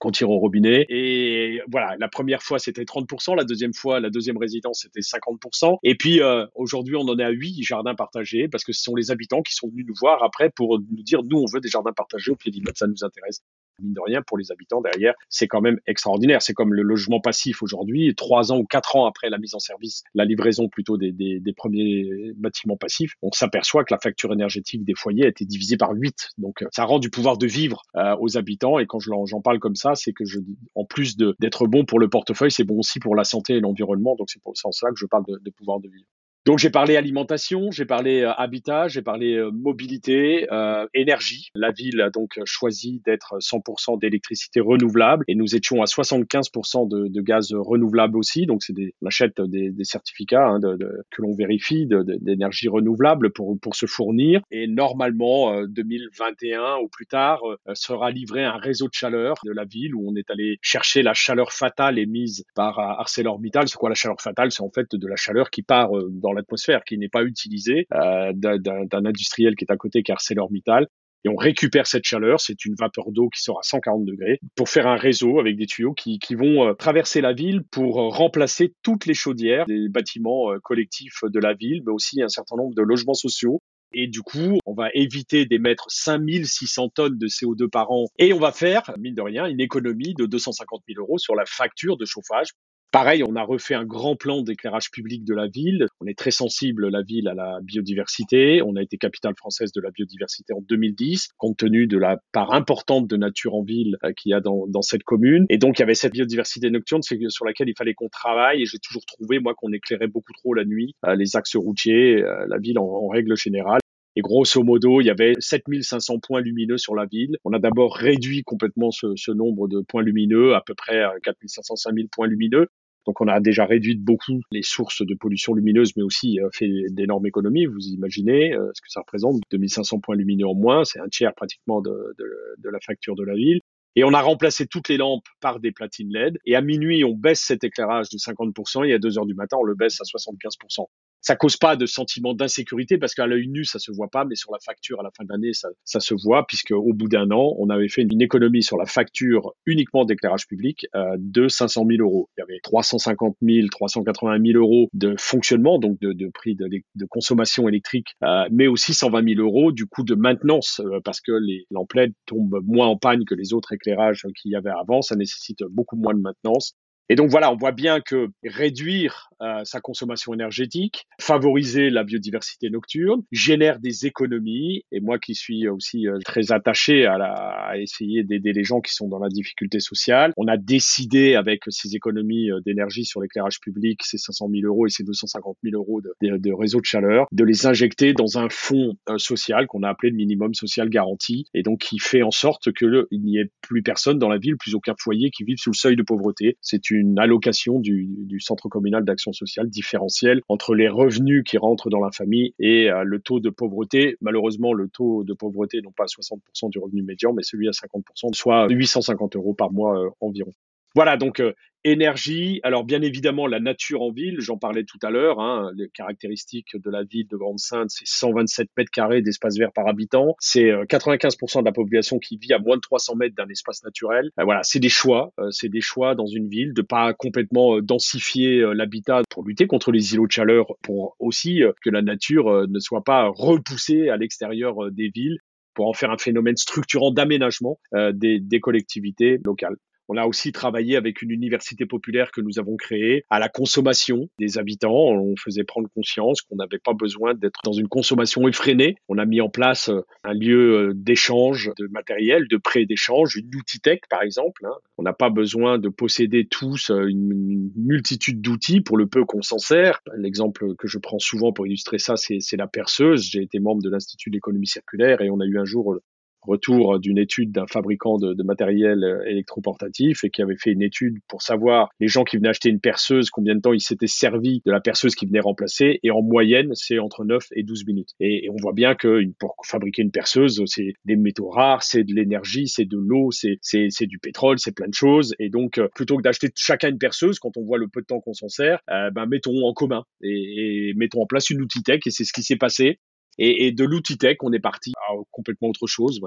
qu'on 0.00 0.10
tire 0.10 0.30
au 0.30 0.38
robinet. 0.38 0.86
Et 0.88 1.60
voilà, 1.70 1.96
la 1.98 2.08
première 2.08 2.42
fois 2.42 2.58
c'était 2.58 2.82
30%, 2.82 3.36
la 3.36 3.44
deuxième 3.44 3.74
fois, 3.74 4.00
la 4.00 4.10
deuxième 4.10 4.36
résidence 4.36 4.80
c'était 4.82 5.00
50%. 5.00 5.78
Et 5.82 5.94
puis 5.94 6.20
euh, 6.20 6.46
aujourd'hui 6.54 6.96
on 6.96 7.02
en 7.08 7.18
est 7.18 7.24
à 7.24 7.30
8 7.30 7.62
jardins 7.62 7.94
partagés 7.94 8.48
parce 8.48 8.64
que 8.64 8.72
ce 8.72 8.82
sont 8.82 8.94
les 8.94 9.10
habitants 9.10 9.42
qui 9.42 9.54
sont 9.54 9.68
venus 9.68 9.86
nous 9.86 9.94
voir 10.00 10.22
après 10.22 10.50
pour 10.50 10.78
nous 10.78 11.02
dire 11.02 11.22
nous 11.22 11.38
on 11.38 11.46
veut 11.52 11.60
des 11.60 11.68
jardins 11.68 11.92
partagés 11.92 12.30
au 12.30 12.36
pied 12.36 12.50
d'immeuble, 12.50 12.76
ça 12.76 12.86
nous 12.86 13.04
intéresse 13.04 13.42
mine 13.80 13.92
de 13.94 14.00
rien, 14.00 14.22
pour 14.22 14.38
les 14.38 14.52
habitants 14.52 14.80
derrière, 14.80 15.14
c'est 15.28 15.48
quand 15.48 15.60
même 15.60 15.78
extraordinaire. 15.86 16.42
C'est 16.42 16.54
comme 16.54 16.74
le 16.74 16.82
logement 16.82 17.20
passif 17.20 17.62
aujourd'hui, 17.62 18.14
trois 18.14 18.52
ans 18.52 18.58
ou 18.58 18.64
quatre 18.64 18.96
ans 18.96 19.06
après 19.06 19.30
la 19.30 19.38
mise 19.38 19.54
en 19.54 19.58
service, 19.58 20.02
la 20.14 20.24
livraison 20.24 20.68
plutôt 20.68 20.96
des, 20.96 21.12
des, 21.12 21.40
des 21.40 21.52
premiers 21.52 22.32
bâtiments 22.36 22.76
passifs, 22.76 23.14
on 23.22 23.30
s'aperçoit 23.32 23.84
que 23.84 23.92
la 23.92 23.98
facture 23.98 24.32
énergétique 24.32 24.84
des 24.84 24.94
foyers 24.94 25.24
a 25.24 25.28
été 25.28 25.44
divisée 25.44 25.76
par 25.76 25.92
huit. 25.92 26.30
Donc, 26.38 26.62
euh, 26.62 26.66
ça 26.72 26.84
rend 26.84 26.98
du 26.98 27.10
pouvoir 27.10 27.38
de 27.38 27.46
vivre 27.46 27.82
euh, 27.96 28.16
aux 28.20 28.36
habitants. 28.36 28.78
Et 28.78 28.86
quand 28.86 28.98
j'en 29.00 29.40
parle 29.40 29.58
comme 29.58 29.76
ça, 29.76 29.94
c'est 29.94 30.12
que 30.12 30.24
je, 30.24 30.38
en 30.74 30.84
plus 30.84 31.16
d'être 31.16 31.66
bon 31.66 31.84
pour 31.84 31.98
le 31.98 32.08
portefeuille, 32.08 32.50
c'est 32.50 32.64
bon 32.64 32.78
aussi 32.78 33.00
pour 33.00 33.16
la 33.16 33.24
santé 33.24 33.54
et 33.54 33.60
l'environnement. 33.60 34.16
Donc, 34.16 34.30
c'est 34.30 34.42
pour 34.42 34.56
ça 34.56 34.88
que 34.88 34.96
je 34.96 35.06
parle 35.06 35.24
de, 35.26 35.38
de 35.42 35.50
pouvoir 35.50 35.80
de 35.80 35.88
vivre. 35.88 36.06
Donc 36.46 36.58
j'ai 36.58 36.68
parlé 36.68 36.96
alimentation, 36.96 37.70
j'ai 37.70 37.86
parlé 37.86 38.20
euh, 38.20 38.32
habitat, 38.32 38.86
j'ai 38.86 39.00
parlé 39.00 39.34
euh, 39.34 39.50
mobilité, 39.50 40.46
euh, 40.52 40.86
énergie. 40.92 41.48
La 41.54 41.70
ville 41.70 42.02
a 42.02 42.10
donc 42.10 42.38
choisi 42.44 43.00
d'être 43.06 43.38
100% 43.38 43.98
d'électricité 43.98 44.60
renouvelable 44.60 45.24
et 45.26 45.36
nous 45.36 45.56
étions 45.56 45.80
à 45.80 45.86
75% 45.86 46.86
de, 46.86 47.08
de, 47.08 47.20
gaz 47.22 47.54
renouvelable 47.54 48.18
aussi. 48.18 48.44
Donc 48.44 48.62
c'est 48.62 48.74
des, 48.74 48.94
on 49.00 49.06
achète 49.06 49.40
des, 49.40 49.70
des 49.70 49.84
certificats 49.84 50.46
hein, 50.46 50.58
de, 50.58 50.76
de, 50.76 51.04
que 51.10 51.22
l'on 51.22 51.34
vérifie 51.34 51.86
d'énergie 51.86 52.68
renouvelable 52.68 53.32
pour 53.32 53.58
pour 53.58 53.74
se 53.74 53.86
fournir. 53.86 54.42
Et 54.50 54.66
normalement 54.66 55.62
2021 55.64 56.76
ou 56.82 56.88
plus 56.88 57.06
tard 57.06 57.40
sera 57.72 58.10
livré 58.10 58.44
un 58.44 58.58
réseau 58.58 58.88
de 58.88 58.92
chaleur 58.92 59.36
de 59.46 59.52
la 59.52 59.64
ville 59.64 59.94
où 59.94 60.10
on 60.10 60.14
est 60.14 60.30
allé 60.30 60.58
chercher 60.60 61.02
la 61.02 61.14
chaleur 61.14 61.52
fatale 61.52 61.98
émise 61.98 62.44
par 62.54 62.78
ArcelorMittal. 62.78 63.66
C'est 63.66 63.78
quoi 63.78 63.88
la 63.88 63.94
chaleur 63.94 64.20
fatale? 64.20 64.52
C'est 64.52 64.62
en 64.62 64.70
fait 64.70 64.94
de 64.94 65.06
la 65.06 65.16
chaleur 65.16 65.48
qui 65.48 65.62
part 65.62 65.90
dans 66.10 66.33
l'atmosphère, 66.34 66.84
qui 66.84 66.98
n'est 66.98 67.08
pas 67.08 67.22
utilisé 67.22 67.86
euh, 67.92 68.32
d'un 68.34 69.04
industriel 69.04 69.56
qui 69.56 69.64
est 69.64 69.72
à 69.72 69.76
côté, 69.76 70.02
qui 70.02 70.10
est 70.10 70.14
ArcelorMittal. 70.14 70.86
Et 71.26 71.30
on 71.30 71.36
récupère 71.36 71.86
cette 71.86 72.04
chaleur, 72.04 72.40
c'est 72.40 72.66
une 72.66 72.74
vapeur 72.74 73.10
d'eau 73.10 73.30
qui 73.30 73.40
sort 73.40 73.58
à 73.58 73.62
140 73.62 74.04
degrés, 74.04 74.38
pour 74.56 74.68
faire 74.68 74.86
un 74.86 74.96
réseau 74.96 75.38
avec 75.38 75.56
des 75.56 75.64
tuyaux 75.64 75.94
qui, 75.94 76.18
qui 76.18 76.34
vont 76.34 76.68
euh, 76.68 76.74
traverser 76.74 77.22
la 77.22 77.32
ville 77.32 77.62
pour 77.70 77.98
euh, 77.98 78.08
remplacer 78.08 78.74
toutes 78.82 79.06
les 79.06 79.14
chaudières 79.14 79.64
des 79.66 79.88
bâtiments 79.88 80.50
collectifs 80.62 81.24
de 81.24 81.40
la 81.40 81.54
ville, 81.54 81.82
mais 81.86 81.92
aussi 81.92 82.20
un 82.20 82.28
certain 82.28 82.56
nombre 82.56 82.74
de 82.74 82.82
logements 82.82 83.14
sociaux. 83.14 83.60
Et 83.94 84.08
du 84.08 84.22
coup, 84.22 84.58
on 84.66 84.74
va 84.74 84.88
éviter 84.92 85.46
d'émettre 85.46 85.86
5600 85.88 86.88
tonnes 86.90 87.16
de 87.16 87.28
CO2 87.28 87.70
par 87.70 87.92
an. 87.92 88.06
Et 88.18 88.32
on 88.32 88.40
va 88.40 88.50
faire, 88.50 88.82
mine 88.98 89.14
de 89.14 89.22
rien, 89.22 89.46
une 89.46 89.60
économie 89.60 90.14
de 90.14 90.26
250 90.26 90.82
000 90.88 91.00
euros 91.00 91.16
sur 91.16 91.36
la 91.36 91.44
facture 91.46 91.96
de 91.96 92.04
chauffage 92.04 92.48
Pareil, 92.94 93.24
on 93.24 93.34
a 93.34 93.42
refait 93.42 93.74
un 93.74 93.84
grand 93.84 94.14
plan 94.14 94.42
d'éclairage 94.42 94.92
public 94.92 95.24
de 95.24 95.34
la 95.34 95.48
ville. 95.48 95.88
On 96.00 96.06
est 96.06 96.16
très 96.16 96.30
sensible, 96.30 96.88
la 96.90 97.02
ville, 97.02 97.26
à 97.26 97.34
la 97.34 97.58
biodiversité. 97.60 98.62
On 98.62 98.76
a 98.76 98.82
été 98.82 98.98
capitale 98.98 99.34
française 99.36 99.72
de 99.72 99.80
la 99.80 99.90
biodiversité 99.90 100.52
en 100.52 100.60
2010, 100.60 101.30
compte 101.36 101.56
tenu 101.56 101.88
de 101.88 101.98
la 101.98 102.18
part 102.30 102.54
importante 102.54 103.08
de 103.08 103.16
nature 103.16 103.56
en 103.56 103.64
ville 103.64 103.96
euh, 104.04 104.12
qu'il 104.12 104.30
y 104.30 104.32
a 104.32 104.38
dans, 104.38 104.68
dans, 104.68 104.80
cette 104.80 105.02
commune. 105.02 105.44
Et 105.48 105.58
donc, 105.58 105.80
il 105.80 105.80
y 105.80 105.82
avait 105.82 105.96
cette 105.96 106.12
biodiversité 106.12 106.70
nocturne 106.70 107.02
sur 107.02 107.44
laquelle 107.44 107.68
il 107.68 107.74
fallait 107.76 107.94
qu'on 107.94 108.08
travaille. 108.08 108.62
Et 108.62 108.64
j'ai 108.64 108.78
toujours 108.78 109.04
trouvé, 109.06 109.40
moi, 109.40 109.54
qu'on 109.56 109.72
éclairait 109.72 110.06
beaucoup 110.06 110.32
trop 110.32 110.54
la 110.54 110.64
nuit, 110.64 110.94
euh, 111.04 111.16
les 111.16 111.34
axes 111.34 111.56
routiers, 111.56 112.22
euh, 112.22 112.46
la 112.48 112.58
ville 112.58 112.78
en, 112.78 113.08
règle 113.08 113.36
générale. 113.36 113.80
Et 114.14 114.20
grosso 114.20 114.62
modo, 114.62 115.00
il 115.00 115.06
y 115.06 115.10
avait 115.10 115.32
7500 115.40 116.20
points 116.20 116.42
lumineux 116.42 116.78
sur 116.78 116.94
la 116.94 117.06
ville. 117.06 117.38
On 117.44 117.54
a 117.54 117.58
d'abord 117.58 117.96
réduit 117.96 118.44
complètement 118.44 118.92
ce, 118.92 119.16
ce, 119.16 119.32
nombre 119.32 119.66
de 119.66 119.80
points 119.80 120.04
lumineux, 120.04 120.54
à 120.54 120.62
peu 120.64 120.74
près 120.74 121.02
4500, 121.24 121.74
5000 121.74 122.08
points 122.08 122.28
lumineux. 122.28 122.68
Donc 123.06 123.20
on 123.20 123.28
a 123.28 123.40
déjà 123.40 123.64
réduit 123.66 123.96
de 123.96 124.02
beaucoup 124.02 124.40
les 124.50 124.62
sources 124.62 125.04
de 125.04 125.14
pollution 125.14 125.54
lumineuse, 125.54 125.92
mais 125.96 126.02
aussi 126.02 126.40
euh, 126.40 126.48
fait 126.52 126.68
d'énormes 126.90 127.26
économies. 127.26 127.66
Vous 127.66 127.86
imaginez 127.88 128.54
euh, 128.54 128.70
ce 128.74 128.80
que 128.80 128.88
ça 128.88 129.00
représente 129.00 129.40
2500 129.50 130.00
points 130.00 130.16
lumineux 130.16 130.46
en 130.46 130.54
moins, 130.54 130.84
c'est 130.84 131.00
un 131.00 131.08
tiers 131.08 131.34
pratiquement 131.34 131.80
de, 131.80 132.14
de, 132.18 132.24
de 132.58 132.68
la 132.70 132.80
facture 132.80 133.14
de 133.16 133.24
la 133.24 133.34
ville. 133.34 133.60
Et 133.96 134.02
on 134.02 134.12
a 134.12 134.20
remplacé 134.20 134.66
toutes 134.66 134.88
les 134.88 134.96
lampes 134.96 135.26
par 135.40 135.60
des 135.60 135.70
platines 135.70 136.12
LED. 136.12 136.38
Et 136.44 136.56
à 136.56 136.60
minuit, 136.60 137.04
on 137.04 137.14
baisse 137.14 137.40
cet 137.40 137.62
éclairage 137.62 138.08
de 138.08 138.18
50%. 138.18 138.88
Et 138.88 138.92
à 138.92 138.98
2 138.98 139.18
heures 139.18 139.26
du 139.26 139.34
matin, 139.34 139.56
on 139.60 139.64
le 139.64 139.76
baisse 139.76 140.00
à 140.00 140.04
75% 140.04 140.86
ça 141.24 141.36
cause 141.36 141.56
pas 141.56 141.74
de 141.74 141.86
sentiment 141.86 142.34
d'insécurité 142.34 142.98
parce 142.98 143.14
qu'à 143.14 143.26
l'œil 143.26 143.48
nu 143.48 143.64
ça 143.64 143.78
se 143.78 143.90
voit 143.90 144.08
pas, 144.08 144.26
mais 144.26 144.34
sur 144.34 144.52
la 144.52 144.58
facture 144.60 145.00
à 145.00 145.02
la 145.02 145.10
fin 145.16 145.24
d'année 145.24 145.54
ça, 145.54 145.68
ça 145.84 145.98
se 145.98 146.14
voit 146.14 146.46
puisque 146.46 146.72
au 146.72 146.92
bout 146.92 147.08
d'un 147.08 147.30
an 147.30 147.54
on 147.58 147.70
avait 147.70 147.88
fait 147.88 148.02
une 148.02 148.20
économie 148.20 148.62
sur 148.62 148.76
la 148.76 148.84
facture 148.84 149.54
uniquement 149.64 150.04
d'éclairage 150.04 150.46
public 150.46 150.86
euh, 150.94 151.16
de 151.18 151.48
500 151.48 151.86
000 151.88 152.02
euros. 152.02 152.28
Il 152.36 152.42
y 152.42 152.42
avait 152.42 152.60
350 152.62 153.36
000, 153.40 153.68
380 153.68 154.38
000 154.52 154.58
euros 154.58 154.88
de 154.92 155.14
fonctionnement 155.18 155.78
donc 155.78 155.98
de, 156.00 156.12
de 156.12 156.28
prix 156.28 156.56
de, 156.56 156.68
de, 156.68 157.06
consommation 157.06 157.68
électrique, 157.68 158.08
euh, 158.22 158.44
mais 158.50 158.66
aussi 158.66 158.92
120 158.92 159.34
000 159.36 159.40
euros 159.40 159.72
du 159.72 159.86
coût 159.86 160.04
de 160.04 160.14
maintenance 160.14 160.82
euh, 160.84 161.00
parce 161.02 161.22
que 161.22 161.32
LED 161.32 162.12
tombent 162.26 162.60
moins 162.66 162.88
en 162.88 162.98
panne 162.98 163.24
que 163.24 163.34
les 163.34 163.54
autres 163.54 163.72
éclairages 163.72 164.26
qu'il 164.42 164.52
y 164.52 164.56
avait 164.56 164.70
avant. 164.70 165.00
Ça 165.00 165.16
nécessite 165.16 165.62
beaucoup 165.70 165.96
moins 165.96 166.12
de 166.12 166.20
maintenance 166.20 166.74
Et 167.08 167.16
donc 167.16 167.30
voilà, 167.30 167.52
on 167.52 167.56
voit 167.56 167.72
bien 167.72 168.00
que 168.00 168.28
réduire 168.42 169.28
euh, 169.42 169.60
sa 169.64 169.80
consommation 169.80 170.32
énergétique, 170.32 171.06
favoriser 171.20 171.90
la 171.90 172.04
biodiversité 172.04 172.70
nocturne, 172.70 173.22
génère 173.30 173.78
des 173.78 174.06
économies. 174.06 174.84
Et 174.90 175.00
moi 175.00 175.18
qui 175.18 175.34
suis 175.34 175.68
aussi 175.68 176.08
euh, 176.08 176.18
très 176.24 176.52
attaché 176.52 177.04
à, 177.04 177.18
la, 177.18 177.32
à 177.32 177.76
essayer 177.78 178.22
d'aider 178.22 178.52
les 178.52 178.64
gens 178.64 178.80
qui 178.80 178.94
sont 178.94 179.08
dans 179.08 179.18
la 179.18 179.28
difficulté 179.28 179.80
sociale, 179.80 180.32
on 180.36 180.46
a 180.46 180.56
décidé 180.56 181.34
avec 181.34 181.62
ces 181.68 181.94
économies 181.94 182.50
euh, 182.50 182.60
d'énergie 182.64 183.04
sur 183.04 183.20
l'éclairage 183.20 183.60
public, 183.60 184.00
ces 184.02 184.18
500 184.18 184.48
000 184.50 184.66
euros 184.66 184.86
et 184.86 184.90
ces 184.90 185.04
250 185.04 185.58
000 185.62 185.76
euros 185.76 186.00
de, 186.00 186.14
de, 186.22 186.38
de 186.38 186.52
réseau 186.52 186.80
de 186.80 186.86
chaleur, 186.86 187.26
de 187.32 187.44
les 187.44 187.66
injecter 187.66 188.14
dans 188.14 188.38
un 188.38 188.48
fonds 188.48 188.94
social 189.18 189.66
qu'on 189.66 189.82
a 189.82 189.90
appelé 189.90 190.10
le 190.10 190.16
minimum 190.16 190.54
social 190.54 190.88
garanti, 190.88 191.46
et 191.54 191.62
donc 191.62 191.80
qui 191.80 191.98
fait 191.98 192.22
en 192.22 192.30
sorte 192.30 192.72
qu'il 192.72 193.06
n'y 193.12 193.38
ait 193.38 193.50
plus 193.60 193.82
personne 193.82 194.18
dans 194.18 194.28
la 194.28 194.38
ville, 194.38 194.56
plus 194.56 194.74
aucun 194.74 194.94
foyer 194.98 195.30
qui 195.30 195.44
vive 195.44 195.58
sous 195.58 195.70
le 195.70 195.76
seuil 195.76 195.96
de 195.96 196.02
pauvreté. 196.02 196.56
Une 196.94 197.18
allocation 197.18 197.78
du, 197.78 198.08
du 198.18 198.40
Centre 198.40 198.68
communal 198.68 199.04
d'action 199.04 199.32
sociale 199.32 199.68
différentielle 199.68 200.40
entre 200.48 200.74
les 200.74 200.88
revenus 200.88 201.42
qui 201.44 201.58
rentrent 201.58 201.90
dans 201.90 202.00
la 202.00 202.10
famille 202.10 202.54
et 202.58 202.90
euh, 202.90 203.02
le 203.04 203.20
taux 203.20 203.40
de 203.40 203.50
pauvreté. 203.50 204.16
Malheureusement, 204.20 204.72
le 204.72 204.88
taux 204.88 205.24
de 205.24 205.34
pauvreté, 205.34 205.80
non 205.82 205.92
pas 205.92 206.04
à 206.04 206.06
60% 206.06 206.70
du 206.70 206.78
revenu 206.78 207.02
médian, 207.02 207.32
mais 207.32 207.42
celui 207.42 207.68
à 207.68 207.72
50%, 207.72 208.32
soit 208.32 208.68
850 208.68 209.36
euros 209.36 209.54
par 209.54 209.72
mois 209.72 209.98
euh, 209.98 210.10
environ. 210.20 210.52
Voilà, 210.94 211.16
donc 211.16 211.40
euh, 211.40 211.52
énergie. 211.82 212.60
Alors 212.62 212.84
bien 212.84 213.02
évidemment 213.02 213.48
la 213.48 213.58
nature 213.58 214.02
en 214.02 214.12
ville, 214.12 214.36
j'en 214.38 214.58
parlais 214.58 214.84
tout 214.84 214.98
à 215.02 215.10
l'heure. 215.10 215.40
Hein, 215.40 215.72
les 215.76 215.88
caractéristiques 215.88 216.76
de 216.76 216.88
la 216.88 217.02
ville 217.02 217.26
de 217.26 217.36
Grande-Sainte, 217.36 217.90
c'est 217.90 218.06
127 218.06 218.68
mètres 218.76 218.92
carrés 218.92 219.20
d'espace 219.20 219.58
vert 219.58 219.72
par 219.72 219.88
habitant. 219.88 220.36
C'est 220.38 220.70
95% 220.70 221.58
euh, 221.58 221.60
de 221.62 221.64
la 221.64 221.72
population 221.72 222.20
qui 222.20 222.36
vit 222.36 222.52
à 222.52 222.60
moins 222.60 222.76
de 222.76 222.80
300 222.80 223.16
mètres 223.16 223.34
d'un 223.34 223.48
espace 223.48 223.82
naturel. 223.82 224.30
Euh, 224.38 224.44
voilà, 224.44 224.60
c'est 224.62 224.78
des 224.78 224.88
choix. 224.88 225.32
c'est 225.50 225.68
des 225.68 225.80
choix 225.80 226.14
dans 226.14 226.26
une 226.26 226.48
ville 226.48 226.74
de 226.74 226.82
pas 226.82 227.12
complètement 227.12 227.80
densifier 227.80 228.64
l'habitat 228.72 229.22
pour 229.28 229.44
lutter 229.44 229.66
contre 229.66 229.90
les 229.90 230.14
îlots 230.14 230.28
de 230.28 230.32
chaleur, 230.32 230.66
pour 230.82 231.16
aussi 231.18 231.62
que 231.82 231.90
la 231.90 232.02
nature 232.02 232.68
ne 232.68 232.78
soit 232.78 233.02
pas 233.02 233.28
repoussée 233.34 234.10
à 234.10 234.16
l'extérieur 234.16 234.92
des 234.92 235.10
villes 235.12 235.38
pour 235.74 235.88
en 235.88 235.92
faire 235.92 236.12
un 236.12 236.18
phénomène 236.18 236.56
structurant 236.56 237.10
d'aménagement 237.10 237.80
des, 238.12 238.38
des 238.38 238.60
collectivités 238.60 239.40
locales. 239.44 239.76
On 240.08 240.16
a 240.16 240.26
aussi 240.26 240.52
travaillé 240.52 240.96
avec 240.96 241.22
une 241.22 241.30
université 241.30 241.86
populaire 241.86 242.30
que 242.30 242.40
nous 242.40 242.58
avons 242.58 242.76
créée 242.76 243.24
à 243.30 243.38
la 243.38 243.48
consommation 243.48 244.28
des 244.38 244.58
habitants. 244.58 244.92
On 244.92 245.34
faisait 245.36 245.64
prendre 245.64 245.88
conscience 245.94 246.42
qu'on 246.42 246.56
n'avait 246.56 246.78
pas 246.78 246.92
besoin 246.92 247.34
d'être 247.34 247.60
dans 247.64 247.72
une 247.72 247.88
consommation 247.88 248.46
effrénée. 248.46 248.96
On 249.08 249.18
a 249.18 249.24
mis 249.24 249.40
en 249.40 249.48
place 249.48 249.88
euh, 249.88 250.02
un 250.22 250.34
lieu 250.34 250.90
euh, 250.90 250.92
d'échange 250.94 251.70
de 251.78 251.86
matériel, 251.86 252.48
de 252.48 252.56
prêt 252.56 252.84
d'échange, 252.84 253.36
une 253.36 253.50
tech 253.82 254.00
par 254.10 254.22
exemple. 254.22 254.66
Hein. 254.66 254.74
On 254.98 255.02
n'a 255.02 255.12
pas 255.12 255.30
besoin 255.30 255.78
de 255.78 255.88
posséder 255.88 256.46
tous 256.46 256.90
euh, 256.90 257.06
une 257.08 257.70
multitude 257.76 258.40
d'outils 258.40 258.80
pour 258.80 258.96
le 258.96 259.06
peu 259.06 259.24
qu'on 259.24 259.42
s'en 259.42 259.58
sert. 259.58 260.00
L'exemple 260.16 260.74
que 260.76 260.86
je 260.86 260.98
prends 260.98 261.18
souvent 261.18 261.52
pour 261.52 261.66
illustrer 261.66 261.98
ça, 261.98 262.16
c'est 262.16 262.56
la 262.56 262.66
perceuse. 262.66 263.24
J'ai 263.30 263.42
été 263.42 263.58
membre 263.58 263.82
de 263.82 263.90
l'Institut 263.90 264.30
d'économie 264.30 264.66
circulaire 264.66 265.20
et 265.22 265.30
on 265.30 265.40
a 265.40 265.46
eu 265.46 265.58
un 265.58 265.64
jour 265.64 265.98
retour 266.44 266.98
d'une 266.98 267.18
étude 267.18 267.52
d'un 267.52 267.66
fabricant 267.66 268.18
de, 268.18 268.42
matériel 268.42 269.02
euh, 269.02 269.24
électroportatif 269.26 270.24
et 270.24 270.30
qui 270.30 270.42
avait 270.42 270.56
fait 270.56 270.70
une 270.70 270.82
étude 270.82 271.16
pour 271.28 271.42
savoir 271.42 271.88
les 272.00 272.08
gens 272.08 272.24
qui 272.24 272.36
venaient 272.36 272.50
acheter 272.50 272.68
une 272.68 272.80
perceuse, 272.80 273.30
combien 273.30 273.54
de 273.54 273.60
temps 273.60 273.72
ils 273.72 273.80
s'étaient 273.80 274.06
servis 274.06 274.62
de 274.66 274.70
la 274.70 274.80
perceuse 274.80 275.14
qui 275.14 275.26
venait 275.26 275.40
remplacer. 275.40 275.98
Et 276.02 276.10
en 276.10 276.22
moyenne, 276.22 276.70
c'est 276.74 276.98
entre 276.98 277.24
9 277.24 277.42
et 277.52 277.62
12 277.62 277.86
minutes. 277.86 278.10
Et, 278.20 278.48
on 278.50 278.56
voit 278.60 278.72
bien 278.72 278.94
que 278.94 279.22
pour 279.38 279.56
fabriquer 279.64 280.02
une 280.02 280.10
perceuse, 280.10 280.62
c'est 280.66 280.92
des 281.04 281.16
métaux 281.16 281.48
rares, 281.48 281.82
c'est 281.82 282.04
de 282.04 282.14
l'énergie, 282.14 282.68
c'est 282.68 282.84
de 282.84 282.96
l'eau, 282.96 283.30
c'est 283.30 284.06
du 284.06 284.18
pétrole, 284.18 284.58
c'est 284.58 284.74
plein 284.74 284.88
de 284.88 284.94
choses. 284.94 285.34
Et 285.38 285.48
donc, 285.48 285.78
euh, 285.78 285.88
plutôt 285.94 286.16
que 286.16 286.22
d'acheter 286.22 286.48
chacun 286.54 286.90
une 286.90 286.98
perceuse, 286.98 287.38
quand 287.38 287.56
on 287.56 287.64
voit 287.64 287.78
le 287.78 287.88
peu 287.88 288.00
de 288.00 288.06
temps 288.06 288.20
qu'on 288.20 288.34
s'en 288.34 288.48
sert, 288.48 288.80
euh, 288.90 289.10
ben, 289.10 289.26
mettons 289.26 289.66
en 289.66 289.72
commun 289.72 290.04
et, 290.22 290.90
et 290.90 290.94
mettons 290.94 291.22
en 291.22 291.26
place 291.26 291.50
une 291.50 291.62
outil 291.62 291.82
tech. 291.82 292.00
Et 292.06 292.10
c'est 292.10 292.24
ce 292.24 292.32
qui 292.32 292.42
s'est 292.42 292.56
passé. 292.56 292.98
Et, 293.38 293.66
et 293.66 293.72
de 293.72 293.84
l'outil 293.84 294.18
tech, 294.18 294.36
on 294.42 294.52
est 294.52 294.60
parti 294.60 294.92
à 295.08 295.12
complètement 295.30 295.68
autre 295.68 295.86
chose. 295.86 296.20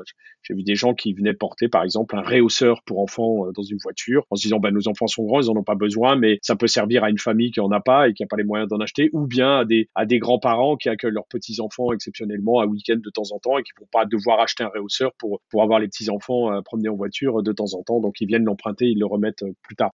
J'ai 0.44 0.54
vu 0.54 0.64
des 0.64 0.76
gens 0.76 0.94
qui 0.94 1.14
venaient 1.14 1.34
porter, 1.34 1.68
par 1.68 1.84
exemple, 1.84 2.16
un 2.16 2.22
réhausseur 2.22 2.82
pour 2.84 3.00
enfants 3.00 3.46
euh, 3.46 3.52
dans 3.54 3.64
une 3.64 3.78
voiture, 3.82 4.26
en 4.30 4.36
se 4.36 4.44
disant, 4.44 4.60
bah, 4.60 4.72
nos 4.72 4.88
enfants 4.88 5.08
sont 5.08 5.24
grands, 5.24 5.42
ils 5.42 5.50
en 5.50 5.56
ont 5.56 5.64
pas 5.64 5.76
besoin, 5.76 6.16
mais 6.16 6.40
ça 6.42 6.56
peut 6.56 6.68
servir 6.68 7.04
à 7.04 7.10
une 7.10 7.18
famille 7.18 7.52
qui 7.52 7.60
en 7.60 7.72
a 7.72 7.80
pas 7.80 8.10
et 8.10 8.14
qui 8.14 8.24
a 8.24 8.28
pas 8.28 8.38
les 8.38 8.44
moyens 8.44 8.70
d'en 8.70 8.80
acheter, 8.80 9.10
ou 9.14 9.28
bien 9.28 9.60
à 9.60 9.66
des, 9.66 9.90
à 9.96 10.06
des 10.06 10.20
grands-parents 10.20 10.76
qui 10.76 10.90
accueillent 10.90 11.12
leurs 11.14 11.28
petits-enfants 11.28 11.92
exceptionnellement 11.94 12.60
à 12.60 12.66
week-end 12.66 12.98
de 12.98 13.10
temps 13.10 13.32
en 13.32 13.40
temps 13.40 13.58
et 13.58 13.64
qui 13.64 13.72
vont 13.80 13.88
pas 13.92 14.06
devoir 14.06 14.40
acheter 14.40 14.64
un 14.64 14.70
réhausseur 14.70 15.12
pour, 15.18 15.42
pour 15.50 15.64
avoir 15.64 15.80
les 15.80 15.88
petits-enfants 15.88 16.50
à 16.50 16.62
promener 16.62 16.90
en 16.90 16.96
voiture 16.96 17.44
de 17.44 17.52
temps 17.52 17.74
en 17.74 17.84
temps. 17.84 18.00
Donc, 18.00 18.22
ils 18.22 18.28
viennent 18.28 18.46
l'emprunter, 18.46 18.86
ils 18.86 19.00
le 19.00 19.06
remettent 19.06 19.44
euh, 19.44 19.54
plus 19.64 19.76
tard 19.76 19.92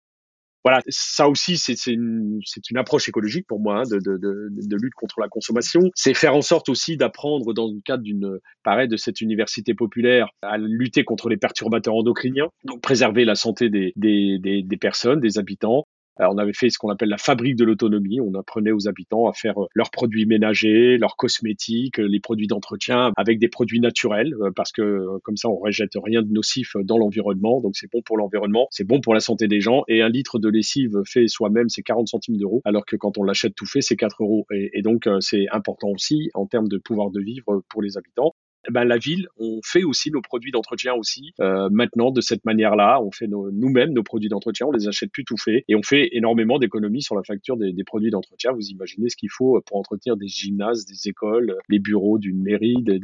voilà, 0.64 0.82
ça 0.88 1.28
aussi, 1.28 1.58
c'est 1.58 1.76
une, 1.88 2.40
une, 2.70 2.78
approche 2.78 3.10
écologique 3.10 3.46
pour 3.48 3.60
moi 3.60 3.80
hein, 3.80 3.84
de, 3.84 3.98
de, 3.98 4.18
de, 4.18 4.50
de, 4.50 4.78
lutte 4.78 4.94
contre 4.94 5.20
la 5.20 5.28
consommation. 5.28 5.82
C'est 5.94 6.14
faire 6.14 6.36
en 6.36 6.42
sorte 6.42 6.70
aussi 6.70 6.96
d'apprendre 6.96 7.54
dans 7.54 7.68
le 7.68 7.82
cadre 7.82 8.04
d'une, 8.04 8.40
pareil, 8.64 8.88
de 8.88 8.96
cette 8.96 9.20
université 9.20 9.74
populaire 9.74 10.30
à 10.42 10.58
lutter 10.58 11.04
contre 11.04 11.28
les 11.28 11.38
perturbateurs 11.38 11.96
endocriniens, 11.96 12.48
donc 12.64 12.82
préserver 12.82 13.26
la 13.26 13.36
santé 13.36 13.70
des, 13.70 13.92
des, 13.98 14.40
des, 14.40 14.64
des 14.64 14.78
personnes, 14.78 15.20
des 15.20 15.38
habitants, 15.38 15.86
on 16.20 16.38
avait 16.38 16.54
fait 16.54 16.70
ce 16.70 16.78
qu'on 16.78 16.90
appelle 16.90 17.10
la 17.10 17.18
fabrique 17.18 17.56
de 17.56 17.66
l'autonomie. 17.66 18.22
On 18.22 18.34
apprenait 18.36 18.72
aux 18.72 18.88
habitants 18.88 19.28
à 19.28 19.34
faire 19.34 19.62
euh, 19.62 19.68
leurs 19.74 19.92
produits 19.92 20.26
ménagers, 20.26 20.98
leurs 20.98 21.16
cosmétiques, 21.16 22.00
euh, 22.00 22.08
les 22.08 22.20
produits 22.20 22.48
d'entretien 22.48 23.12
avec 23.18 23.40
des 23.40 23.48
produits 23.48 23.80
naturels, 23.80 24.34
euh, 24.42 24.52
parce 24.56 24.72
que 24.72 25.06
comme 25.24 25.38
ça, 25.38 25.50
on 25.50 25.58
rejette 25.58 25.94
rien 25.96 26.22
de 26.22 26.32
nocif 26.32 26.76
dans 26.84 26.98
l'environnement. 26.98 27.62
Donc 27.62 27.76
c'est 27.76 27.92
bon 27.92 28.02
pour 28.02 28.18
l'environnement, 28.18 28.68
c'est 28.72 28.88
bon 28.88 29.02
pour 29.02 29.14
la 29.14 29.20
santé 29.20 29.48
des 29.48 29.62
gens. 29.62 29.84
Et 29.88 30.02
un 30.02 30.10
litre 30.10 30.40
de 30.40 30.50
lessive 30.50 31.02
fait 31.06 31.28
soi-même, 31.28 31.70
c'est 31.70 31.84
40 31.84 32.08
centimes 32.08 32.38
d'euros, 32.38 32.62
alors 32.66 32.86
que 32.86 32.96
quand 32.96 33.18
on 33.18 33.24
l'achète 33.24 33.56
tout 33.56 33.66
fait, 33.66 33.82
c'est 33.82 33.96
4 33.96 34.24
euros. 34.24 34.46
Et, 34.52 34.82
donc 34.84 35.08
c'est 35.22 35.48
important 35.52 35.88
aussi 35.90 36.30
en 36.34 36.46
termes 36.46 36.68
de 36.68 36.78
pouvoir 36.78 37.10
de 37.10 37.22
vivre 37.22 37.64
pour 37.70 37.82
les 37.82 37.98
habitants. 37.98 38.36
Eh 38.68 38.72
ben, 38.72 38.86
la 38.86 38.98
ville, 38.98 39.28
on 39.38 39.60
fait 39.64 39.84
aussi 39.84 40.12
nos 40.12 40.22
produits 40.22 40.52
d'entretien 40.52 40.94
aussi. 40.94 41.34
Euh, 41.42 41.70
maintenant, 41.72 42.12
de 42.12 42.22
cette 42.22 42.46
manière-là, 42.46 43.02
on 43.02 43.12
fait 43.12 43.28
nous-mêmes 43.28 43.92
nos 43.94 44.04
produits 44.04 44.30
d'entretien, 44.30 44.68
on 44.68 44.72
les 44.72 44.88
achète 44.88 45.12
plus 45.12 45.26
tout 45.26 45.38
faits 45.38 45.64
et 45.68 45.76
on 45.76 45.84
fait 45.84 46.10
énormément 46.14 46.60
d'économies 46.60 47.02
sur 47.02 47.16
la 47.16 47.24
facture 47.24 47.58
des, 47.58 47.74
des 47.74 47.84
produits 47.84 48.12
d'entretien. 48.12 48.52
Vous 48.54 48.68
imaginez 48.68 49.10
ce 49.10 49.16
qu'il 49.16 49.30
faut 49.30 49.60
pour 49.66 49.78
entretenir 49.78 50.18
des 50.18 50.28
gymnases, 50.28 50.86
des 50.86 51.10
écoles, 51.10 51.58
les 51.70 51.80
bureaux 51.80 52.18
d'une 52.18 52.42
mairie, 52.42 52.82
des, 52.82 53.00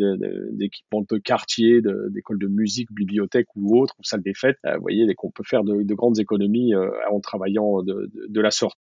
équipements 0.60 1.06
de 1.10 1.18
quartier, 1.18 1.82
d'écoles 2.10 2.40
de, 2.40 2.48
musique, 2.48 2.92
bibliothèques 2.92 3.48
ou 3.56 3.78
autres, 3.80 3.96
ou 4.00 4.04
salles 4.04 4.24
des 4.24 4.34
fêtes. 4.34 4.58
Euh, 4.66 4.76
vous 4.76 4.82
voyez 4.82 5.14
qu'on 5.16 5.32
peut 5.32 5.44
faire 5.46 5.64
de, 5.64 5.94
grandes 5.94 6.20
économies 6.20 6.74
euh, 6.74 6.90
en 7.12 7.20
travaillant 7.20 7.82
de 7.84 8.42
la 8.42 8.52
sorte. 8.52 8.78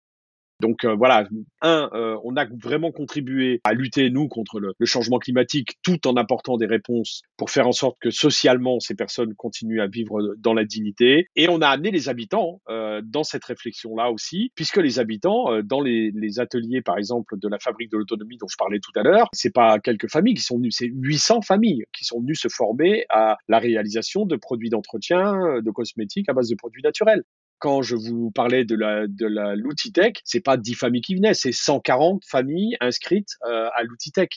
Donc 0.60 0.84
euh, 0.84 0.96
voilà, 0.96 1.28
un, 1.62 1.88
euh, 1.92 2.18
on 2.24 2.36
a 2.36 2.44
vraiment 2.46 2.90
contribué 2.90 3.60
à 3.62 3.74
lutter 3.74 4.10
nous 4.10 4.26
contre 4.26 4.58
le, 4.58 4.74
changement 4.84 5.18
climatique, 5.18 5.78
tout 5.82 6.08
en 6.08 6.16
apportant 6.16 6.56
des 6.56 6.66
réponses 6.66 7.22
pour 7.36 7.50
faire 7.50 7.68
en 7.68 7.72
sorte 7.72 7.96
que 8.00 8.10
socialement 8.10 8.80
ces 8.80 8.96
personnes 8.96 9.34
continuent 9.34 9.80
à 9.80 9.86
vivre 9.86 10.34
dans 10.38 10.54
la 10.54 10.64
dignité. 10.64 11.28
Et 11.36 11.48
on 11.48 11.60
a 11.60 11.68
amené 11.68 11.92
les 11.92 12.08
habitants 12.08 12.60
euh, 12.68 13.00
dans 13.04 13.22
cette 13.22 13.44
réflexion-là 13.44 14.10
aussi, 14.10 14.50
puisque 14.56 14.78
les 14.78 14.98
habitants, 14.98 15.62
dans 15.62 15.80
les, 15.80 16.10
les, 16.12 16.40
ateliers 16.40 16.82
par 16.82 16.98
exemple 16.98 17.38
de 17.38 17.48
la 17.48 17.58
fabrique 17.58 17.90
de 17.90 17.96
l'autonomie 17.96 18.36
dont 18.38 18.48
je 18.48 18.56
parlais 18.56 18.80
tout 18.80 18.92
à 18.98 19.02
l'heure, 19.02 19.28
c'est 19.32 19.52
pas 19.52 19.78
quelques 19.78 20.10
familles 20.10 20.34
qui 20.34 20.42
sont 20.42 20.56
venues, 20.56 20.72
c'est 20.72 20.90
800 20.92 21.42
familles 21.42 21.84
qui 21.96 22.04
sont 22.04 22.20
venues 22.20 22.34
se 22.34 22.48
former 22.48 23.04
à 23.10 23.36
la 23.48 23.58
réalisation 23.58 24.26
de 24.26 24.36
produits 24.36 24.70
d'entretien, 24.70 25.60
de 25.62 25.70
cosmétiques 25.70 26.28
à 26.28 26.32
base 26.32 26.48
de 26.48 26.56
produits 26.56 26.82
naturels 26.82 27.22
quand 27.58 27.82
je 27.82 27.96
vous 27.96 28.30
parlais 28.30 28.64
de 28.64 28.74
la 28.74 29.06
de 29.06 29.26
la 29.26 29.56
l'outil 29.56 29.92
tech, 29.92 30.14
c'est 30.24 30.40
pas 30.40 30.56
10 30.56 30.74
familles 30.74 31.02
qui 31.02 31.14
venaient, 31.14 31.34
c'est 31.34 31.52
140 31.52 32.24
familles 32.26 32.76
inscrites 32.80 33.36
euh, 33.46 33.68
à 33.74 33.82
l'outil 33.82 34.12
tech. 34.12 34.28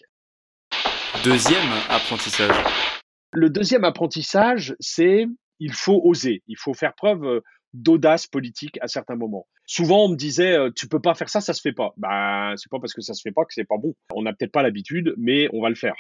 Deuxième 1.24 1.70
apprentissage. 1.90 2.56
Le 3.34 3.50
deuxième 3.50 3.84
apprentissage, 3.84 4.76
c'est 4.80 5.26
il 5.60 5.74
faut 5.74 6.02
oser, 6.04 6.44
il 6.48 6.58
faut 6.58 6.74
faire 6.74 6.94
preuve 6.96 7.24
euh, 7.24 7.40
d'audace 7.74 8.28
politique 8.28 8.78
à 8.82 8.88
certains 8.88 9.16
moments. 9.16 9.48
Souvent, 9.66 10.06
on 10.06 10.10
me 10.10 10.16
disait 10.16 10.54
euh, 10.54 10.70
tu 10.76 10.88
peux 10.88 11.00
pas 11.00 11.14
faire 11.14 11.30
ça, 11.30 11.40
ça 11.42 11.54
se 11.54 11.62
fait 11.62 11.74
pas. 11.74 11.94
Bah, 11.98 12.54
c'est 12.58 12.70
pas 12.70 12.80
parce 12.80 12.94
que 12.94 13.02
ça 13.02 13.14
se 13.14 13.22
fait 13.22 13.32
pas 13.32 13.46
que 13.46 13.54
c'est 13.54 13.66
pas 13.66 13.78
bon. 13.78 13.94
On 14.14 14.24
n'a 14.24 14.34
peut-être 14.34 14.52
pas 14.52 14.64
l'habitude, 14.64 15.14
mais 15.18 15.48
on 15.54 15.62
va 15.62 15.70
le 15.70 15.76
faire 15.76 15.96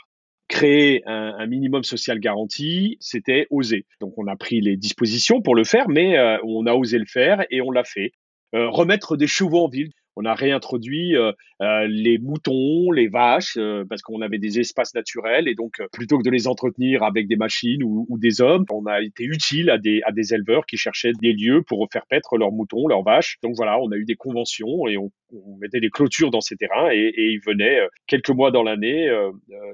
créer 0.51 1.01
un, 1.07 1.47
minimum 1.47 1.83
social 1.83 2.19
garanti, 2.19 2.97
c'était 2.99 3.47
oser. 3.49 3.85
Donc 3.99 4.13
on 4.17 4.27
a 4.27 4.35
pris 4.35 4.61
les 4.61 4.77
dispositions 4.77 5.41
pour 5.41 5.55
le 5.55 5.63
faire, 5.63 5.89
mais 5.89 6.17
euh, 6.17 6.37
on 6.43 6.67
a 6.67 6.73
osé 6.73 6.99
le 6.99 7.05
faire 7.05 7.43
et 7.49 7.61
on 7.61 7.71
l'a 7.71 7.83
fait. 7.83 8.11
Euh, 8.53 8.69
remettre 8.69 9.15
des 9.15 9.27
chevaux 9.27 9.63
en 9.65 9.69
ville, 9.69 9.91
on 10.15 10.25
a 10.25 10.33
réintroduit 10.33 11.15
euh, 11.15 11.31
euh, 11.61 11.87
les 11.87 12.17
moutons, 12.17 12.91
les 12.91 13.07
vaches, 13.07 13.55
euh, 13.57 13.85
parce 13.87 14.01
qu'on 14.01 14.21
avait 14.21 14.39
des 14.39 14.59
espaces 14.59 14.93
naturels 14.93 15.47
et 15.47 15.55
donc 15.55 15.81
plutôt 15.93 16.17
que 16.17 16.23
de 16.23 16.29
les 16.29 16.47
entretenir 16.47 17.03
avec 17.03 17.27
des 17.27 17.35
machines 17.35 17.83
ou, 17.83 18.17
des 18.19 18.41
hommes, 18.41 18.65
on 18.71 18.85
a 18.85 19.01
été 19.01 19.23
utile 19.23 19.69
à 19.69 19.77
des, 19.77 20.01
à 20.05 20.11
des 20.11 20.33
éleveurs 20.33 20.65
qui 20.65 20.77
cherchaient 20.77 21.13
des 21.21 21.33
lieux 21.33 21.63
pour 21.63 21.87
faire 21.91 22.05
paître 22.07 22.37
leurs 22.37 22.51
moutons, 22.51 22.87
leurs 22.87 23.03
vaches. 23.03 23.37
Donc 23.41 23.55
voilà, 23.55 23.79
on 23.79 23.91
a 23.91 23.95
eu 23.95 24.05
des 24.05 24.15
conventions 24.15 24.87
et 24.87 24.97
on, 24.97 25.11
on 25.33 25.57
mettait 25.57 25.79
des 25.79 25.89
clôtures 25.89 26.29
dans 26.29 26.41
ces 26.41 26.55
terrains 26.55 26.91
et, 26.91 26.99
et 27.15 27.31
ils 27.31 27.41
venaient 27.45 27.79
quelques 28.07 28.29
mois 28.29 28.51
dans 28.51 28.63
l'année 28.63 29.09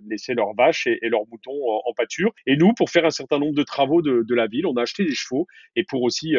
laisser 0.08 0.34
leurs 0.34 0.54
vaches 0.54 0.88
et, 0.88 1.10
leurs 1.10 1.28
moutons 1.32 1.52
en, 1.52 1.82
en, 1.86 1.94
pâture. 1.94 2.32
Et 2.46 2.56
nous, 2.56 2.74
pour 2.74 2.90
faire 2.90 3.06
un 3.06 3.10
certain 3.10 3.40
nombre 3.40 3.56
de 3.56 3.64
travaux 3.64 4.02
de, 4.02 4.24
de, 4.28 4.36
la 4.36 4.48
ville, 4.48 4.66
on 4.66 4.76
a 4.78 4.84
acheté 4.84 5.04
des 5.04 5.16
chevaux 5.16 5.48
et 5.76 5.84
pour 5.84 6.04
aussi 6.04 6.36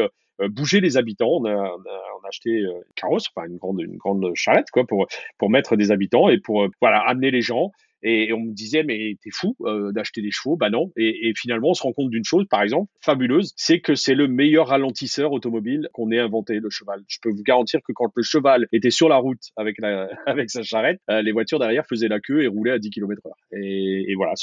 bouger 0.48 0.80
les 0.80 0.96
habitants. 0.96 1.38
On 1.40 1.44
a, 1.44 1.54
on 1.54 1.56
a, 1.56 2.02
on 2.20 2.24
a 2.24 2.28
acheté 2.28 2.50
une 2.50 2.82
carrosse, 2.94 3.26
enfin 3.34 3.46
une 3.48 3.56
grande, 3.56 3.80
une 3.80 3.96
grande 3.96 4.30
charrette 4.34 4.70
quoi, 4.72 4.86
pour 4.86 5.06
pour 5.38 5.50
mettre 5.50 5.76
des 5.76 5.90
habitants 5.90 6.28
et 6.28 6.38
pour 6.38 6.66
voilà 6.80 7.00
amener 7.00 7.30
les 7.30 7.42
gens. 7.42 7.72
Et, 8.02 8.32
on 8.32 8.40
me 8.40 8.52
disait, 8.52 8.84
mais 8.84 9.16
t'es 9.22 9.30
fou 9.32 9.56
euh, 9.62 9.92
d'acheter 9.92 10.22
des 10.22 10.30
chevaux? 10.30 10.56
Bah 10.56 10.70
non. 10.70 10.92
Et, 10.96 11.28
et, 11.28 11.32
finalement, 11.36 11.70
on 11.70 11.74
se 11.74 11.82
rend 11.82 11.92
compte 11.92 12.10
d'une 12.10 12.24
chose, 12.24 12.46
par 12.48 12.62
exemple, 12.62 12.90
fabuleuse, 13.00 13.52
c'est 13.56 13.80
que 13.80 13.94
c'est 13.94 14.14
le 14.14 14.28
meilleur 14.28 14.68
ralentisseur 14.68 15.32
automobile 15.32 15.88
qu'on 15.92 16.10
ait 16.10 16.18
inventé, 16.18 16.60
le 16.60 16.70
cheval. 16.70 17.02
Je 17.08 17.18
peux 17.20 17.30
vous 17.30 17.42
garantir 17.42 17.80
que 17.82 17.92
quand 17.92 18.10
le 18.14 18.22
cheval 18.22 18.66
était 18.72 18.90
sur 18.90 19.08
la 19.08 19.16
route 19.16 19.42
avec, 19.56 19.76
la, 19.78 20.08
avec 20.26 20.50
sa 20.50 20.62
charrette, 20.62 21.00
euh, 21.10 21.22
les 21.22 21.32
voitures 21.32 21.58
derrière 21.58 21.86
faisaient 21.86 22.08
la 22.08 22.20
queue 22.20 22.42
et 22.42 22.46
roulaient 22.46 22.72
à 22.72 22.78
10 22.78 22.90
km 22.90 23.20
heure. 23.26 23.36
Et, 23.52 24.04
et 24.08 24.14
voilà, 24.14 24.34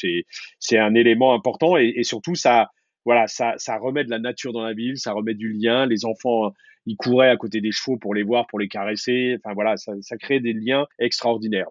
c'est 0.59 0.77
un 0.77 0.93
élément 0.93 1.33
important 1.33 1.77
et, 1.77 1.93
et 1.95 2.03
surtout, 2.03 2.35
ça, 2.35 2.69
voilà, 3.05 3.27
ça, 3.27 3.53
ça 3.57 3.77
remet 3.77 4.03
de 4.03 4.09
la 4.09 4.19
nature 4.19 4.51
dans 4.51 4.63
la 4.63 4.73
ville, 4.73 4.97
ça 4.97 5.13
remet 5.13 5.35
du 5.35 5.53
lien. 5.53 5.85
Les 5.85 6.05
enfants, 6.05 6.51
ils 6.85 6.97
couraient 6.97 7.29
à 7.29 7.37
côté 7.37 7.61
des 7.61 7.71
chevaux 7.71 7.97
pour 7.97 8.13
les 8.13 8.23
voir, 8.23 8.47
pour 8.47 8.59
les 8.59 8.67
caresser. 8.67 9.37
Enfin 9.37 9.53
voilà, 9.53 9.77
ça, 9.77 9.93
ça 10.01 10.17
crée 10.17 10.39
des 10.39 10.53
liens 10.53 10.87
extraordinaires. 10.99 11.69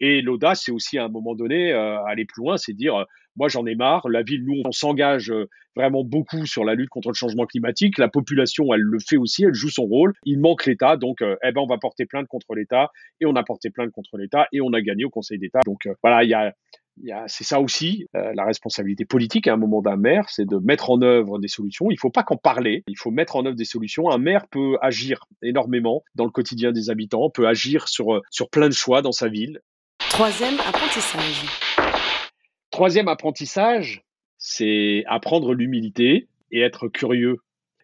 Et 0.00 0.22
l'audace, 0.22 0.62
c'est 0.64 0.72
aussi 0.72 0.98
à 0.98 1.04
un 1.04 1.08
moment 1.08 1.34
donné 1.34 1.72
euh, 1.72 2.02
aller 2.04 2.24
plus 2.24 2.42
loin, 2.42 2.56
c'est 2.56 2.72
dire, 2.72 2.94
euh, 2.94 3.04
moi 3.36 3.48
j'en 3.48 3.66
ai 3.66 3.74
marre, 3.74 4.08
la 4.08 4.22
ville, 4.22 4.44
nous, 4.44 4.62
on 4.64 4.70
s'engage 4.70 5.30
euh, 5.30 5.48
vraiment 5.74 6.04
beaucoup 6.04 6.46
sur 6.46 6.64
la 6.64 6.74
lutte 6.74 6.88
contre 6.88 7.08
le 7.08 7.14
changement 7.14 7.46
climatique, 7.46 7.98
la 7.98 8.08
population, 8.08 8.72
elle 8.72 8.80
le 8.80 8.98
fait 9.00 9.16
aussi, 9.16 9.44
elle 9.44 9.54
joue 9.54 9.70
son 9.70 9.84
rôle, 9.84 10.12
il 10.24 10.38
manque 10.38 10.66
l'État, 10.66 10.96
donc 10.96 11.18
eh 11.22 11.52
ben, 11.52 11.60
on 11.60 11.66
va 11.66 11.78
porter 11.78 12.06
plainte 12.06 12.26
contre 12.28 12.54
l'État, 12.54 12.90
et 13.20 13.26
on 13.26 13.34
a 13.36 13.42
porté 13.42 13.70
plainte 13.70 13.90
contre 13.90 14.18
l'État, 14.18 14.46
et 14.52 14.60
on 14.60 14.72
a 14.72 14.80
gagné 14.80 15.04
au 15.04 15.10
Conseil 15.10 15.38
d'État. 15.38 15.60
Donc 15.64 15.88
voilà, 16.02 16.24
il 16.24 16.30
y 16.30 16.34
a, 16.34 16.52
c'est 17.26 17.44
ça 17.44 17.60
aussi 17.60 18.06
la 18.14 18.44
responsabilité 18.44 19.04
politique 19.04 19.46
à 19.48 19.54
un 19.54 19.56
moment 19.56 19.82
d'un 19.82 19.96
maire, 19.96 20.28
c'est 20.28 20.46
de 20.46 20.56
mettre 20.58 20.90
en 20.90 21.02
œuvre 21.02 21.38
des 21.38 21.48
solutions. 21.48 21.86
Il 21.90 21.94
ne 21.94 21.98
faut 21.98 22.10
pas 22.10 22.22
qu'en 22.22 22.36
parler, 22.36 22.84
il 22.88 22.96
faut 22.96 23.10
mettre 23.10 23.36
en 23.36 23.44
œuvre 23.46 23.56
des 23.56 23.64
solutions. 23.64 24.10
Un 24.10 24.18
maire 24.18 24.46
peut 24.48 24.76
agir 24.80 25.24
énormément 25.42 26.02
dans 26.14 26.24
le 26.24 26.30
quotidien 26.30 26.72
des 26.72 26.90
habitants, 26.90 27.30
peut 27.30 27.46
agir 27.48 27.88
sur 27.88 28.20
sur 28.30 28.50
plein 28.50 28.68
de 28.68 28.74
choix 28.74 29.02
dans 29.02 29.12
sa 29.12 29.28
ville. 29.28 29.60
Troisième 30.10 30.58
apprentissage. 30.60 31.44
Troisième 32.70 33.08
apprentissage, 33.08 34.02
c'est 34.38 35.04
apprendre 35.06 35.54
l'humilité 35.54 36.28
et 36.50 36.60
être 36.60 36.88
curieux. 36.88 37.38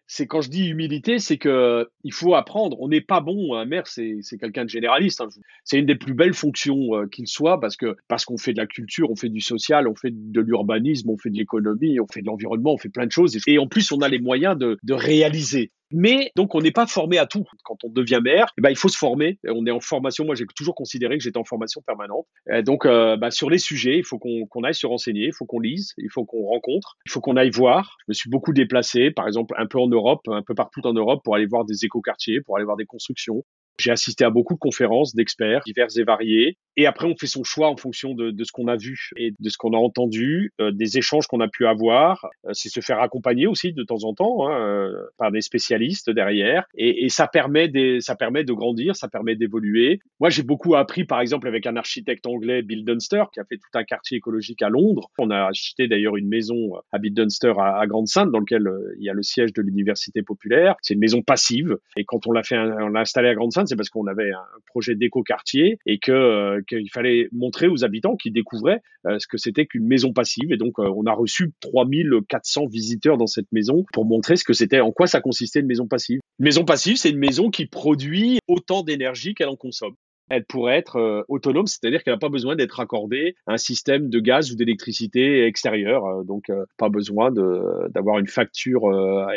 C'est 0.07 0.27
quand 0.27 0.41
je 0.41 0.49
dis 0.49 0.67
humilité, 0.67 1.17
c'est 1.19 1.37
que 1.37 1.89
il 2.03 2.13
faut 2.13 2.35
apprendre. 2.35 2.77
On 2.79 2.87
n'est 2.87 3.01
pas 3.01 3.21
bon. 3.21 3.55
Un 3.55 3.65
maire, 3.65 3.87
c'est 3.87 4.21
quelqu'un 4.39 4.65
de 4.65 4.69
généraliste. 4.69 5.21
Hein. 5.21 5.29
C'est 5.63 5.79
une 5.79 5.85
des 5.85 5.95
plus 5.95 6.13
belles 6.13 6.33
fonctions 6.33 6.95
euh, 6.95 7.07
qu'il 7.07 7.27
soit 7.27 7.59
parce 7.59 7.75
que 7.75 7.95
parce 8.07 8.25
qu'on 8.25 8.37
fait 8.37 8.53
de 8.53 8.57
la 8.57 8.67
culture, 8.67 9.09
on 9.09 9.15
fait 9.15 9.29
du 9.29 9.41
social, 9.41 9.87
on 9.87 9.95
fait 9.95 10.11
de 10.13 10.41
l'urbanisme, 10.41 11.09
on 11.09 11.17
fait 11.17 11.29
de 11.29 11.37
l'économie, 11.37 11.99
on 11.99 12.07
fait 12.07 12.21
de 12.21 12.27
l'environnement, 12.27 12.73
on 12.73 12.77
fait 12.77 12.89
plein 12.89 13.07
de 13.07 13.11
choses. 13.11 13.37
Et, 13.47 13.57
en 13.57 13.67
plus, 13.67 13.91
on 13.91 14.01
a 14.01 14.09
les 14.09 14.19
moyens 14.19 14.57
de, 14.57 14.77
de 14.83 14.93
réaliser. 14.93 15.71
Mais 15.91 16.31
donc 16.35 16.55
on 16.55 16.61
n'est 16.61 16.71
pas 16.71 16.87
formé 16.87 17.17
à 17.17 17.25
tout. 17.25 17.45
Quand 17.63 17.77
on 17.83 17.89
devient 17.89 18.19
maire, 18.23 18.47
eh 18.57 18.61
ben, 18.61 18.69
il 18.69 18.75
faut 18.75 18.89
se 18.89 18.97
former. 18.97 19.39
On 19.47 19.65
est 19.65 19.71
en 19.71 19.79
formation. 19.79 20.25
Moi, 20.25 20.35
j'ai 20.35 20.45
toujours 20.55 20.75
considéré 20.75 21.17
que 21.17 21.23
j'étais 21.23 21.37
en 21.37 21.43
formation 21.43 21.81
permanente. 21.85 22.25
Et 22.51 22.63
donc 22.63 22.85
euh, 22.85 23.17
bah, 23.17 23.31
sur 23.31 23.49
les 23.49 23.57
sujets, 23.57 23.97
il 23.97 24.05
faut 24.05 24.17
qu'on 24.17 24.63
aille 24.63 24.75
se 24.75 24.87
renseigner, 24.87 25.27
il 25.27 25.33
faut 25.33 25.45
qu'on 25.45 25.59
lise, 25.59 25.93
il 25.97 26.09
faut 26.11 26.25
qu'on 26.25 26.45
rencontre, 26.45 26.97
il 27.05 27.11
faut 27.11 27.21
qu'on 27.21 27.37
aille 27.37 27.51
voir. 27.51 27.97
Je 28.01 28.05
me 28.09 28.13
suis 28.13 28.29
beaucoup 28.29 28.53
déplacé, 28.53 29.11
par 29.11 29.27
exemple 29.27 29.55
un 29.57 29.67
peu 29.67 29.79
en 29.79 29.87
Europe, 29.87 30.21
un 30.27 30.41
peu 30.41 30.55
partout 30.55 30.85
en 30.85 30.93
Europe, 30.93 31.21
pour 31.23 31.35
aller 31.35 31.45
voir 31.45 31.65
des 31.65 31.85
écoquartiers, 31.85 32.41
pour 32.41 32.57
aller 32.57 32.65
voir 32.65 32.77
des 32.77 32.85
constructions. 32.85 33.43
J'ai 33.79 33.91
assisté 33.91 34.23
à 34.23 34.29
beaucoup 34.29 34.53
de 34.53 34.59
conférences 34.59 35.15
d'experts 35.15 35.61
divers 35.65 35.87
et 35.97 36.03
variés. 36.03 36.57
Et 36.77 36.85
après, 36.87 37.07
on 37.07 37.15
fait 37.15 37.27
son 37.27 37.43
choix 37.43 37.69
en 37.69 37.77
fonction 37.77 38.13
de, 38.13 38.33
ce 38.43 38.51
qu'on 38.51 38.67
a 38.67 38.75
vu 38.75 39.09
et 39.15 39.33
de 39.39 39.49
ce 39.49 39.57
qu'on 39.57 39.73
a 39.73 39.77
entendu, 39.77 40.51
euh, 40.59 40.71
des 40.71 40.97
échanges 40.97 41.27
qu'on 41.27 41.39
a 41.39 41.47
pu 41.47 41.65
avoir. 41.65 42.25
Euh, 42.45 42.49
c'est 42.53 42.69
se 42.69 42.81
faire 42.81 42.99
accompagner 42.99 43.47
aussi 43.47 43.71
de 43.71 43.83
temps 43.83 44.03
en 44.03 44.13
temps 44.13 44.47
hein, 44.47 44.59
euh, 44.59 45.05
par 45.17 45.31
des 45.31 45.41
spécialistes 45.41 46.09
derrière. 46.09 46.65
Et, 46.75 47.07
ça 47.09 47.27
permet 47.27 47.67
de 47.69 48.53
grandir, 48.53 48.95
ça 48.95 49.07
permet 49.07 49.35
d'évoluer. 49.35 49.99
Moi, 50.19 50.29
j'ai 50.29 50.43
beaucoup 50.43 50.75
appris, 50.75 51.05
par 51.05 51.21
exemple, 51.21 51.47
avec 51.47 51.65
un 51.65 51.77
architecte 51.77 52.25
anglais, 52.27 52.61
Bill 52.61 52.83
Dunster, 52.83 53.23
qui 53.33 53.39
a 53.39 53.45
fait 53.45 53.57
tout 53.57 53.69
un 53.77 53.83
quartier 53.83 54.17
écologique 54.17 54.61
à 54.61 54.69
Londres. 54.69 55.09
On 55.17 55.29
a 55.29 55.45
acheté 55.45 55.87
d'ailleurs 55.87 56.17
une 56.17 56.27
maison 56.27 56.73
à 56.91 56.97
Bill 56.97 57.13
Dunster 57.13 57.53
à, 57.57 57.79
à 57.79 57.87
Grande 57.87 58.07
Sainte, 58.07 58.31
dans 58.31 58.39
lequel 58.39 58.69
il 58.97 59.03
y 59.03 59.09
a 59.09 59.13
le 59.13 59.23
siège 59.23 59.53
de 59.53 59.61
l'université 59.61 60.23
populaire. 60.23 60.75
C'est 60.81 60.95
une 60.95 60.99
maison 60.99 61.21
passive. 61.21 61.77
Et 61.95 62.03
quand 62.03 62.27
on 62.27 62.31
l'a 62.31 62.43
fait, 62.43 62.57
on 62.57 62.89
l'a 62.89 63.01
installé 63.01 63.29
à 63.29 63.35
Grande 63.35 63.53
C'est 63.65 63.75
parce 63.75 63.89
qu'on 63.89 64.07
avait 64.07 64.31
un 64.31 64.45
projet 64.67 64.95
d'éco-quartier 64.95 65.79
et 65.85 65.99
que 65.99 66.11
euh, 66.11 66.61
qu'il 66.67 66.89
fallait 66.91 67.27
montrer 67.31 67.67
aux 67.67 67.83
habitants 67.83 68.15
qui 68.15 68.31
découvraient 68.31 68.81
euh, 69.05 69.19
ce 69.19 69.27
que 69.27 69.37
c'était 69.37 69.65
qu'une 69.65 69.87
maison 69.87 70.13
passive. 70.13 70.51
Et 70.51 70.57
donc, 70.57 70.79
euh, 70.79 70.91
on 70.95 71.05
a 71.05 71.13
reçu 71.13 71.51
3400 71.61 72.67
visiteurs 72.67 73.17
dans 73.17 73.27
cette 73.27 73.51
maison 73.51 73.85
pour 73.93 74.05
montrer 74.05 74.35
ce 74.35 74.43
que 74.43 74.53
c'était, 74.53 74.79
en 74.79 74.91
quoi 74.91 75.07
ça 75.07 75.21
consistait 75.21 75.59
une 75.59 75.67
maison 75.67 75.87
passive. 75.87 76.19
Une 76.39 76.45
maison 76.45 76.65
passive, 76.65 76.97
c'est 76.97 77.09
une 77.09 77.19
maison 77.19 77.49
qui 77.49 77.65
produit 77.65 78.39
autant 78.47 78.83
d'énergie 78.83 79.33
qu'elle 79.33 79.49
en 79.49 79.55
consomme 79.55 79.95
elle 80.29 80.45
pourrait 80.45 80.77
être 80.77 80.97
euh, 80.97 81.23
autonome, 81.27 81.67
c'est-à-dire 81.67 82.03
qu'elle 82.03 82.13
n'a 82.13 82.19
pas 82.19 82.29
besoin 82.29 82.55
d'être 82.55 82.79
accordée 82.79 83.35
à 83.45 83.53
un 83.53 83.57
système 83.57 84.09
de 84.09 84.19
gaz 84.19 84.51
ou 84.51 84.55
d'électricité 84.55 85.45
extérieur. 85.45 86.05
Euh, 86.05 86.23
donc, 86.23 86.49
euh, 86.49 86.65
pas 86.77 86.89
besoin 86.89 87.31
d'avoir 87.31 88.19
une 88.19 88.27
facture 88.27 88.83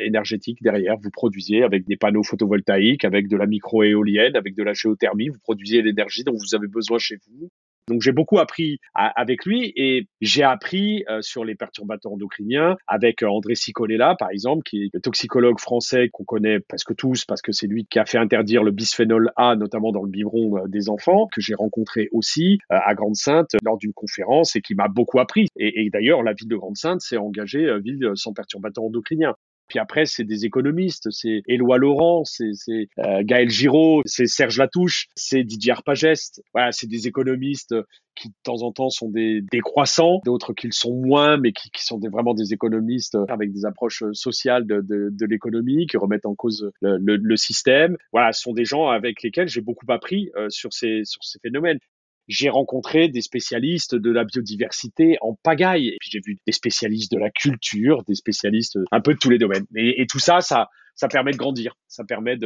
énergétique 0.02 0.62
derrière. 0.62 0.96
Vous 1.02 1.10
produisez 1.10 1.62
avec 1.62 1.86
des 1.86 1.96
panneaux 1.96 2.22
photovoltaïques, 2.22 3.04
avec 3.04 3.28
de 3.28 3.36
la 3.36 3.46
micro-éolienne, 3.46 4.36
avec 4.36 4.54
de 4.54 4.62
la 4.62 4.72
géothermie, 4.72 5.28
vous 5.28 5.38
produisez 5.38 5.82
l'énergie 5.82 6.24
dont 6.24 6.34
vous 6.34 6.54
avez 6.54 6.68
besoin 6.68 6.98
chez 6.98 7.16
vous. 7.26 7.50
Donc 7.88 8.02
j'ai 8.02 8.12
beaucoup 8.12 8.38
appris 8.38 8.78
avec 8.94 9.44
lui 9.44 9.72
et 9.76 10.06
j'ai 10.20 10.42
appris 10.42 11.04
euh, 11.08 11.22
sur 11.22 11.44
les 11.44 11.54
perturbateurs 11.54 12.12
endocriniens 12.12 12.76
avec 12.86 13.22
euh, 13.22 13.28
André 13.28 13.54
Sicolella 13.54 14.14
par 14.18 14.30
exemple, 14.30 14.62
qui 14.62 14.84
est 14.84 14.90
le 14.92 15.00
toxicologue 15.00 15.58
français 15.58 16.10
qu'on 16.12 16.24
connaît 16.24 16.60
presque 16.60 16.94
tous 16.96 17.24
parce 17.24 17.42
que 17.42 17.52
c'est 17.52 17.66
lui 17.66 17.86
qui 17.86 17.98
a 17.98 18.04
fait 18.04 18.18
interdire 18.18 18.62
le 18.62 18.70
bisphénol 18.70 19.30
A 19.36 19.56
notamment 19.56 19.90
dans 19.90 20.02
le 20.02 20.10
biberon 20.10 20.58
euh, 20.58 20.68
des 20.68 20.88
enfants, 20.88 21.26
que 21.32 21.40
j'ai 21.40 21.54
rencontré 21.54 22.08
aussi 22.12 22.58
à 22.68 22.94
Grande-Sainte 22.94 23.50
lors 23.64 23.78
d'une 23.78 23.92
conférence 23.92 24.54
et 24.56 24.60
qui 24.60 24.74
m'a 24.74 24.88
beaucoup 24.88 25.18
appris. 25.18 25.48
Et, 25.56 25.84
et 25.84 25.90
d'ailleurs 25.90 26.22
la 26.22 26.32
ville 26.34 26.48
de 26.48 26.56
Grande-Sainte 26.56 27.00
s'est 27.00 27.16
engagée 27.16 27.68
ville 27.80 28.12
sans 28.14 28.32
perturbateurs 28.32 28.84
endocriniens. 28.84 29.34
Puis 29.68 29.78
après, 29.78 30.06
c'est 30.06 30.24
des 30.24 30.46
économistes, 30.46 31.10
c'est 31.10 31.42
Éloi 31.46 31.78
Laurent, 31.78 32.24
c'est 32.24 32.52
euh, 32.98 33.22
Gaël 33.22 33.50
Giraud, 33.50 34.02
c'est 34.06 34.26
Serge 34.26 34.58
Latouche, 34.58 35.08
c'est 35.14 35.44
Didier 35.44 35.72
Arpagest. 35.72 36.42
Voilà, 36.54 36.72
c'est 36.72 36.86
des 36.86 37.06
économistes 37.06 37.74
qui 38.14 38.28
de 38.28 38.34
temps 38.42 38.62
en 38.62 38.72
temps 38.72 38.90
sont 38.90 39.10
des 39.10 39.42
décroissants, 39.52 40.20
d'autres 40.24 40.52
qui 40.52 40.66
le 40.66 40.72
sont 40.72 40.94
moins, 40.94 41.36
mais 41.36 41.52
qui, 41.52 41.70
qui 41.70 41.84
sont 41.84 41.98
des, 41.98 42.08
vraiment 42.08 42.34
des 42.34 42.52
économistes 42.52 43.16
avec 43.28 43.52
des 43.52 43.64
approches 43.64 44.02
sociales 44.12 44.66
de, 44.66 44.80
de, 44.80 45.10
de 45.12 45.26
l'économie, 45.26 45.86
qui 45.86 45.96
remettent 45.96 46.26
en 46.26 46.34
cause 46.34 46.70
le, 46.80 46.96
le, 46.98 47.16
le, 47.16 47.36
système. 47.36 47.96
Voilà, 48.12 48.32
ce 48.32 48.42
sont 48.42 48.52
des 48.52 48.64
gens 48.64 48.88
avec 48.88 49.22
lesquels 49.22 49.48
j'ai 49.48 49.60
beaucoup 49.60 49.86
appris 49.88 50.30
euh, 50.36 50.48
sur 50.48 50.72
ces 50.72 51.02
sur 51.04 51.22
ces 51.22 51.38
phénomènes 51.40 51.78
j'ai 52.28 52.48
rencontré 52.48 53.08
des 53.08 53.22
spécialistes 53.22 53.94
de 53.94 54.10
la 54.10 54.24
biodiversité 54.24 55.16
en 55.20 55.34
pagaille. 55.42 55.88
Et 55.88 55.96
puis 56.00 56.10
j'ai 56.12 56.20
vu 56.24 56.38
des 56.46 56.52
spécialistes 56.52 57.10
de 57.12 57.18
la 57.18 57.30
culture, 57.30 58.04
des 58.06 58.14
spécialistes 58.14 58.78
un 58.92 59.00
peu 59.00 59.14
de 59.14 59.18
tous 59.18 59.30
les 59.30 59.38
domaines. 59.38 59.66
Et, 59.74 60.06
tout 60.06 60.18
ça, 60.18 60.40
ça, 60.40 60.68
ça 60.94 61.08
permet 61.08 61.32
de 61.32 61.36
grandir, 61.36 61.74
ça 61.86 62.04
permet 62.04 62.36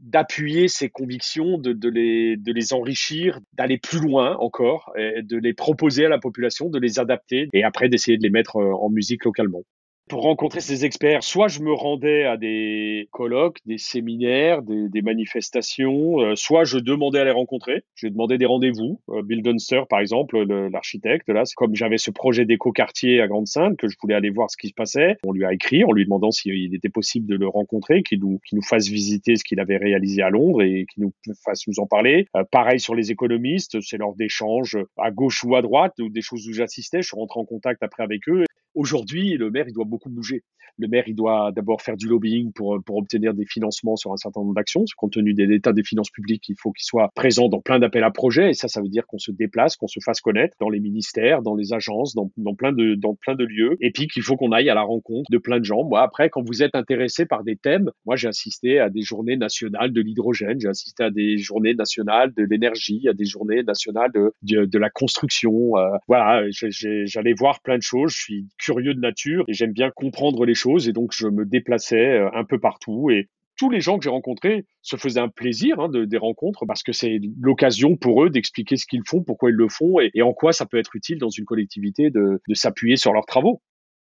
d'appuyer 0.00 0.68
ses 0.68 0.88
convictions, 0.88 1.58
de, 1.58 1.72
de, 1.72 1.88
les, 1.88 2.36
de 2.36 2.52
les 2.52 2.72
enrichir, 2.72 3.40
d'aller 3.52 3.78
plus 3.78 4.00
loin 4.00 4.36
encore, 4.38 4.92
de 4.96 5.36
les 5.36 5.54
proposer 5.54 6.06
à 6.06 6.08
la 6.08 6.18
population, 6.18 6.68
de 6.68 6.78
les 6.78 6.98
adapter 6.98 7.48
et 7.52 7.64
après 7.64 7.88
d'essayer 7.88 8.16
de 8.16 8.22
les 8.22 8.30
mettre 8.30 8.56
euh, 8.56 8.72
en 8.72 8.90
musique 8.90 9.24
localement 9.24 9.62
pour 10.10 10.22
rencontrer 10.22 10.60
ces 10.60 10.84
experts, 10.84 11.22
soit 11.22 11.46
je 11.46 11.60
me 11.60 11.72
rendais 11.72 12.24
à 12.24 12.36
des 12.36 13.08
colloques, 13.12 13.58
des 13.64 13.78
séminaires, 13.78 14.60
des, 14.62 15.02
manifestations, 15.02 16.20
euh, 16.20 16.34
soit 16.34 16.64
je 16.64 16.78
demandais 16.78 17.20
à 17.20 17.24
les 17.24 17.30
rencontrer. 17.30 17.84
Je 17.94 18.08
demandais 18.08 18.36
des 18.36 18.44
rendez-vous. 18.44 19.00
Euh, 19.08 19.22
Bill 19.22 19.40
Dunster, 19.42 19.82
par 19.88 20.00
exemple, 20.00 20.36
l'architecte, 20.70 21.28
là, 21.28 21.44
comme 21.56 21.76
j'avais 21.76 21.96
ce 21.96 22.10
projet 22.10 22.44
d'éco-quartier 22.44 23.20
à 23.20 23.28
Grande-Sainte, 23.28 23.76
que 23.76 23.88
je 23.88 23.96
voulais 24.02 24.16
aller 24.16 24.30
voir 24.30 24.50
ce 24.50 24.56
qui 24.56 24.68
se 24.68 24.74
passait, 24.74 25.16
on 25.24 25.32
lui 25.32 25.44
a 25.44 25.52
écrit 25.52 25.84
en 25.84 25.92
lui 25.92 26.04
demandant 26.04 26.32
s'il 26.32 26.74
était 26.74 26.88
possible 26.88 27.26
de 27.26 27.36
le 27.36 27.46
rencontrer, 27.46 28.02
qu'il 28.02 28.18
nous, 28.18 28.40
nous 28.52 28.62
fasse 28.62 28.88
visiter 28.88 29.36
ce 29.36 29.44
qu'il 29.44 29.60
avait 29.60 29.76
réalisé 29.76 30.22
à 30.22 30.30
Londres 30.30 30.62
et 30.62 30.86
qu'il 30.92 31.04
nous 31.04 31.12
fasse 31.44 31.68
nous 31.68 31.78
en 31.78 31.86
parler. 31.86 32.26
Euh, 32.36 32.42
pareil 32.50 32.80
sur 32.80 32.96
les 32.96 33.12
économistes, 33.12 33.80
c'est 33.80 33.96
lors 33.96 34.16
d'échanges 34.16 34.76
à 34.98 35.12
gauche 35.12 35.44
ou 35.44 35.54
à 35.54 35.62
droite, 35.62 35.94
ou 36.00 36.08
des 36.08 36.22
choses 36.22 36.48
où 36.48 36.52
j'assistais, 36.52 37.00
je 37.00 37.06
suis 37.06 37.16
rentré 37.16 37.38
en 37.38 37.44
contact 37.44 37.84
après 37.84 38.02
avec 38.02 38.28
eux 38.28 38.44
Aujourd'hui, 38.74 39.36
le 39.36 39.50
maire, 39.50 39.66
il 39.68 39.74
doit 39.74 39.84
beaucoup 39.84 40.10
bouger. 40.10 40.44
Le 40.78 40.88
maire, 40.88 41.04
il 41.06 41.14
doit 41.14 41.52
d'abord 41.54 41.82
faire 41.82 41.96
du 41.96 42.06
lobbying 42.06 42.52
pour, 42.52 42.78
pour 42.84 42.96
obtenir 42.96 43.34
des 43.34 43.46
financements 43.46 43.96
sur 43.96 44.12
un 44.12 44.16
certain 44.16 44.40
nombre 44.40 44.54
d'actions. 44.54 44.84
Compte 44.96 45.12
tenu 45.12 45.34
de 45.34 45.44
l'état 45.44 45.72
des 45.72 45.84
finances 45.84 46.10
publiques, 46.10 46.48
il 46.48 46.56
faut 46.58 46.72
qu'il 46.72 46.84
soit 46.84 47.10
présent 47.14 47.48
dans 47.48 47.60
plein 47.60 47.78
d'appels 47.78 48.04
à 48.04 48.10
projets. 48.10 48.50
Et 48.50 48.54
ça, 48.54 48.68
ça 48.68 48.80
veut 48.80 48.88
dire 48.88 49.06
qu'on 49.06 49.18
se 49.18 49.30
déplace, 49.30 49.76
qu'on 49.76 49.88
se 49.88 50.00
fasse 50.00 50.20
connaître 50.20 50.56
dans 50.60 50.68
les 50.68 50.80
ministères, 50.80 51.42
dans 51.42 51.54
les 51.54 51.72
agences, 51.72 52.14
dans, 52.14 52.30
dans 52.36 52.54
plein 52.54 52.72
de, 52.72 52.94
dans 52.94 53.14
plein 53.14 53.34
de 53.34 53.44
lieux. 53.44 53.76
Et 53.80 53.90
puis 53.90 54.08
qu'il 54.08 54.22
faut 54.22 54.36
qu'on 54.36 54.52
aille 54.52 54.70
à 54.70 54.74
la 54.74 54.82
rencontre 54.82 55.30
de 55.30 55.38
plein 55.38 55.58
de 55.58 55.64
gens. 55.64 55.84
Moi, 55.84 56.02
après, 56.02 56.30
quand 56.30 56.42
vous 56.42 56.62
êtes 56.62 56.74
intéressé 56.74 57.26
par 57.26 57.44
des 57.44 57.56
thèmes, 57.56 57.90
moi, 58.06 58.16
j'ai 58.16 58.28
assisté 58.28 58.78
à 58.78 58.90
des 58.90 59.02
journées 59.02 59.36
nationales 59.36 59.92
de 59.92 60.00
l'hydrogène, 60.00 60.60
j'ai 60.60 60.68
assisté 60.68 61.04
à 61.04 61.10
des 61.10 61.38
journées 61.38 61.74
nationales 61.74 62.32
de 62.36 62.44
l'énergie, 62.44 63.08
à 63.08 63.12
des 63.12 63.24
journées 63.24 63.62
nationales 63.62 64.10
de, 64.12 64.32
de, 64.64 64.78
la 64.78 64.90
construction. 64.90 65.76
Euh, 65.76 65.96
voilà, 66.08 66.44
j'allais 66.50 67.34
voir 67.34 67.60
plein 67.60 67.76
de 67.76 67.82
choses. 67.82 68.12
Je 68.12 68.20
suis 68.20 68.48
curieux 68.58 68.94
de 68.94 69.00
nature 69.00 69.44
et 69.48 69.52
j'aime 69.52 69.72
bien 69.72 69.90
comprendre 69.90 70.44
les 70.44 70.54
et 70.88 70.92
donc 70.92 71.12
je 71.12 71.26
me 71.28 71.44
déplaçais 71.44 72.18
euh, 72.18 72.30
un 72.34 72.44
peu 72.44 72.58
partout 72.58 73.10
et 73.10 73.28
tous 73.56 73.68
les 73.68 73.80
gens 73.80 73.98
que 73.98 74.04
j'ai 74.04 74.10
rencontrés 74.10 74.64
se 74.80 74.96
faisaient 74.96 75.20
un 75.20 75.28
plaisir 75.28 75.80
hein, 75.80 75.88
de, 75.88 76.04
des 76.04 76.16
rencontres 76.16 76.64
parce 76.66 76.82
que 76.82 76.92
c'est 76.92 77.20
l'occasion 77.38 77.96
pour 77.96 78.24
eux 78.24 78.30
d'expliquer 78.30 78.76
ce 78.76 78.86
qu'ils 78.86 79.02
font, 79.06 79.22
pourquoi 79.22 79.50
ils 79.50 79.56
le 79.56 79.68
font 79.68 80.00
et, 80.00 80.22
en 80.22 80.32
quoi 80.32 80.52
ça 80.52 80.64
peut 80.64 80.78
être 80.78 80.96
utile 80.96 81.18
dans 81.18 81.28
une 81.28 81.44
collectivité 81.44 82.10
de, 82.10 82.40
de 82.48 82.54
s'appuyer 82.54 82.96
sur 82.96 83.12
leurs 83.12 83.26
travaux. 83.26 83.60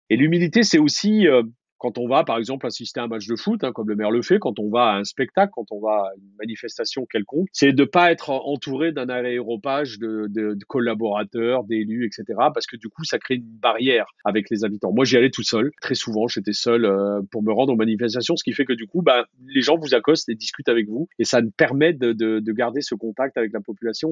Et 0.09 0.17
l'humilité, 0.17 0.63
c'est 0.63 0.79
aussi 0.79 1.27
euh, 1.27 1.43
quand 1.85 1.99
on 1.99 2.07
va, 2.07 2.23
par 2.23 2.39
exemple, 2.39 2.65
assister 2.65 2.99
à 2.99 3.03
un 3.03 3.07
match 3.07 3.27
de 3.27 3.35
foot, 3.35 3.63
hein, 3.63 3.71
comme 3.71 3.87
le 3.87 3.95
maire 3.95 4.09
le 4.09 4.23
fait, 4.23 4.39
quand 4.39 4.57
on 4.57 4.71
va 4.71 4.85
à 4.85 4.97
un 4.97 5.03
spectacle, 5.03 5.51
quand 5.53 5.71
on 5.71 5.79
va 5.79 5.91
à 5.91 6.11
une 6.17 6.31
manifestation 6.39 7.05
quelconque, 7.05 7.47
c'est 7.53 7.73
de 7.73 7.83
pas 7.83 8.11
être 8.11 8.31
entouré 8.31 8.91
d'un 8.91 9.07
aéropage 9.07 9.99
de, 9.99 10.57
collaborateurs, 10.67 11.63
d'élus, 11.63 12.07
etc. 12.07 12.39
Parce 12.55 12.65
que 12.65 12.75
du 12.75 12.89
coup, 12.89 13.03
ça 13.03 13.19
crée 13.19 13.35
une 13.35 13.59
barrière 13.61 14.07
avec 14.23 14.49
les 14.49 14.63
habitants. 14.63 14.91
Moi, 14.93 15.05
j'y 15.05 15.15
allais 15.15 15.29
tout 15.29 15.43
seul. 15.43 15.69
Très 15.79 15.93
souvent, 15.93 16.27
j'étais 16.27 16.53
seul 16.53 16.85
euh, 16.85 17.21
pour 17.29 17.43
me 17.43 17.53
rendre 17.53 17.73
aux 17.73 17.77
manifestations, 17.77 18.35
ce 18.35 18.43
qui 18.43 18.53
fait 18.53 18.65
que 18.65 18.73
du 18.73 18.87
coup, 18.87 19.03
bah, 19.03 19.25
les 19.45 19.61
gens 19.61 19.77
vous 19.77 19.93
accostent 19.93 20.29
et 20.29 20.33
discutent 20.33 20.69
avec 20.69 20.89
vous, 20.89 21.07
et 21.19 21.23
ça 21.23 21.39
me 21.43 21.51
permet 21.51 21.93
de 21.93 22.51
garder 22.51 22.81
ce 22.81 22.95
contact 22.95 23.37
avec 23.37 23.53
la 23.53 23.59
population 23.59 24.09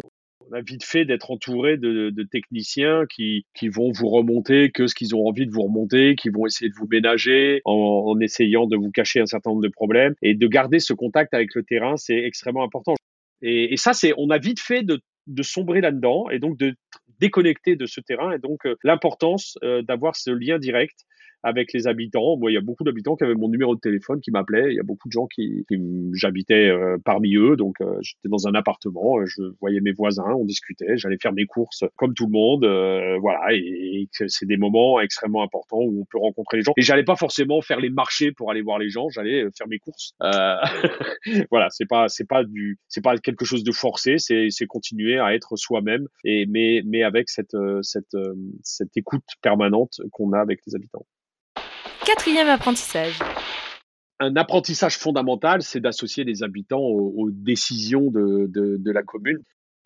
on 0.49 0.53
a 0.53 0.61
vite 0.61 0.83
fait 0.83 1.05
d'être 1.05 1.31
entouré 1.31 1.77
de, 1.77 2.09
de, 2.09 2.23
techniciens 2.23 3.05
qui, 3.05 3.45
qui 3.53 3.69
vont 3.69 3.91
vous 3.91 4.09
remonter 4.09 4.71
que 4.71 4.87
ce 4.87 4.95
qu'ils 4.95 5.15
ont 5.15 5.25
envie 5.27 5.45
de 5.45 5.51
vous 5.51 5.63
remonter, 5.63 6.15
qui 6.15 6.29
vont 6.29 6.45
essayer 6.45 6.69
de 6.69 6.75
vous 6.75 6.87
ménager 6.87 7.61
en, 7.65 7.73
en, 7.73 8.19
essayant 8.19 8.67
de 8.67 8.75
vous 8.75 8.91
cacher 8.91 9.19
un 9.19 9.25
certain 9.25 9.51
nombre 9.51 9.63
de 9.63 9.69
problèmes. 9.69 10.15
Et 10.21 10.35
de 10.35 10.47
garder 10.47 10.79
ce 10.79 10.93
contact 10.93 11.33
avec 11.33 11.55
le 11.55 11.63
terrain, 11.63 11.97
c'est 11.97 12.17
extrêmement 12.17 12.63
important. 12.63 12.95
Et, 13.41 13.73
et 13.73 13.77
ça, 13.77 13.93
c'est, 13.93 14.13
on 14.17 14.29
a 14.29 14.37
vite 14.37 14.59
fait 14.59 14.83
de, 14.83 15.01
de 15.27 15.43
sombrer 15.43 15.81
là-dedans 15.81 16.29
et 16.29 16.39
donc 16.39 16.57
de 16.57 16.75
déconnecter 17.19 17.75
de 17.75 17.85
ce 17.85 18.01
terrain. 18.01 18.31
Et 18.31 18.39
donc, 18.39 18.65
euh, 18.65 18.75
l'importance 18.83 19.57
euh, 19.63 19.81
d'avoir 19.81 20.15
ce 20.15 20.31
lien 20.31 20.59
direct 20.59 21.05
avec 21.43 21.73
les 21.73 21.87
habitants. 21.87 22.37
Moi, 22.37 22.51
il 22.51 22.53
y 22.53 22.57
a 22.57 22.61
beaucoup 22.61 22.83
d'habitants 22.83 23.15
qui 23.15 23.25
avaient 23.25 23.35
mon 23.35 23.49
numéro 23.49 23.75
de 23.75 23.79
téléphone, 23.79 24.21
qui 24.21 24.31
m'appelaient. 24.31 24.71
Il 24.71 24.75
y 24.75 24.79
a 24.79 24.83
beaucoup 24.83 25.09
de 25.09 25.11
gens 25.11 25.27
qui, 25.27 25.65
qui 25.67 25.77
j'habitais 26.13 26.69
euh, 26.69 26.97
parmi 27.03 27.35
eux, 27.35 27.57
donc 27.57 27.75
euh, 27.81 27.97
j'étais 28.01 28.29
dans 28.29 28.47
un 28.47 28.55
appartement, 28.55 29.19
euh, 29.19 29.25
je 29.25 29.41
voyais 29.59 29.81
mes 29.81 29.91
voisins, 29.91 30.33
on 30.33 30.45
discutait, 30.45 30.97
j'allais 30.97 31.17
faire 31.21 31.33
mes 31.33 31.45
courses 31.45 31.83
comme 31.97 32.13
tout 32.13 32.25
le 32.25 32.31
monde, 32.31 32.65
voilà. 33.19 33.53
Et, 33.53 33.57
et 33.57 34.09
c'est 34.27 34.45
des 34.45 34.57
moments 34.57 34.99
extrêmement 35.01 35.43
importants 35.43 35.79
où 35.79 36.01
on 36.01 36.05
peut 36.05 36.17
rencontrer 36.17 36.57
les 36.57 36.63
gens. 36.63 36.73
Et 36.77 36.81
j'allais 36.81 37.03
pas 37.03 37.15
forcément 37.15 37.61
faire 37.61 37.79
les 37.79 37.89
marchés 37.89 38.31
pour 38.31 38.49
aller 38.49 38.61
voir 38.61 38.79
les 38.79 38.89
gens, 38.89 39.09
j'allais 39.09 39.45
faire 39.57 39.67
mes 39.67 39.79
courses. 39.79 40.13
voilà, 41.51 41.67
c'est 41.69 41.87
pas 41.87 42.07
c'est 42.07 42.27
pas 42.27 42.43
du 42.43 42.77
c'est 42.87 43.03
pas 43.03 43.17
quelque 43.17 43.43
chose 43.43 43.63
de 43.63 43.71
forcé, 43.71 44.17
c'est 44.17 44.47
c'est 44.49 44.65
continuer 44.65 45.19
à 45.19 45.35
être 45.35 45.57
soi-même 45.57 46.07
et 46.23 46.45
mais 46.45 46.81
mais 46.85 47.03
avec 47.03 47.29
cette 47.29 47.57
cette 47.81 48.15
cette 48.63 48.95
écoute 48.95 49.23
permanente 49.41 49.99
qu'on 50.11 50.31
a 50.31 50.39
avec 50.39 50.59
les 50.65 50.75
habitants. 50.75 51.05
Quatrième 52.05 52.49
apprentissage. 52.49 53.19
Un 54.19 54.35
apprentissage 54.35 54.97
fondamental, 54.97 55.61
c'est 55.61 55.79
d'associer 55.79 56.25
les 56.25 56.43
habitants 56.43 56.81
aux, 56.81 57.29
décisions 57.31 58.11
de, 58.11 58.91
la 58.91 59.03
commune. 59.03 59.39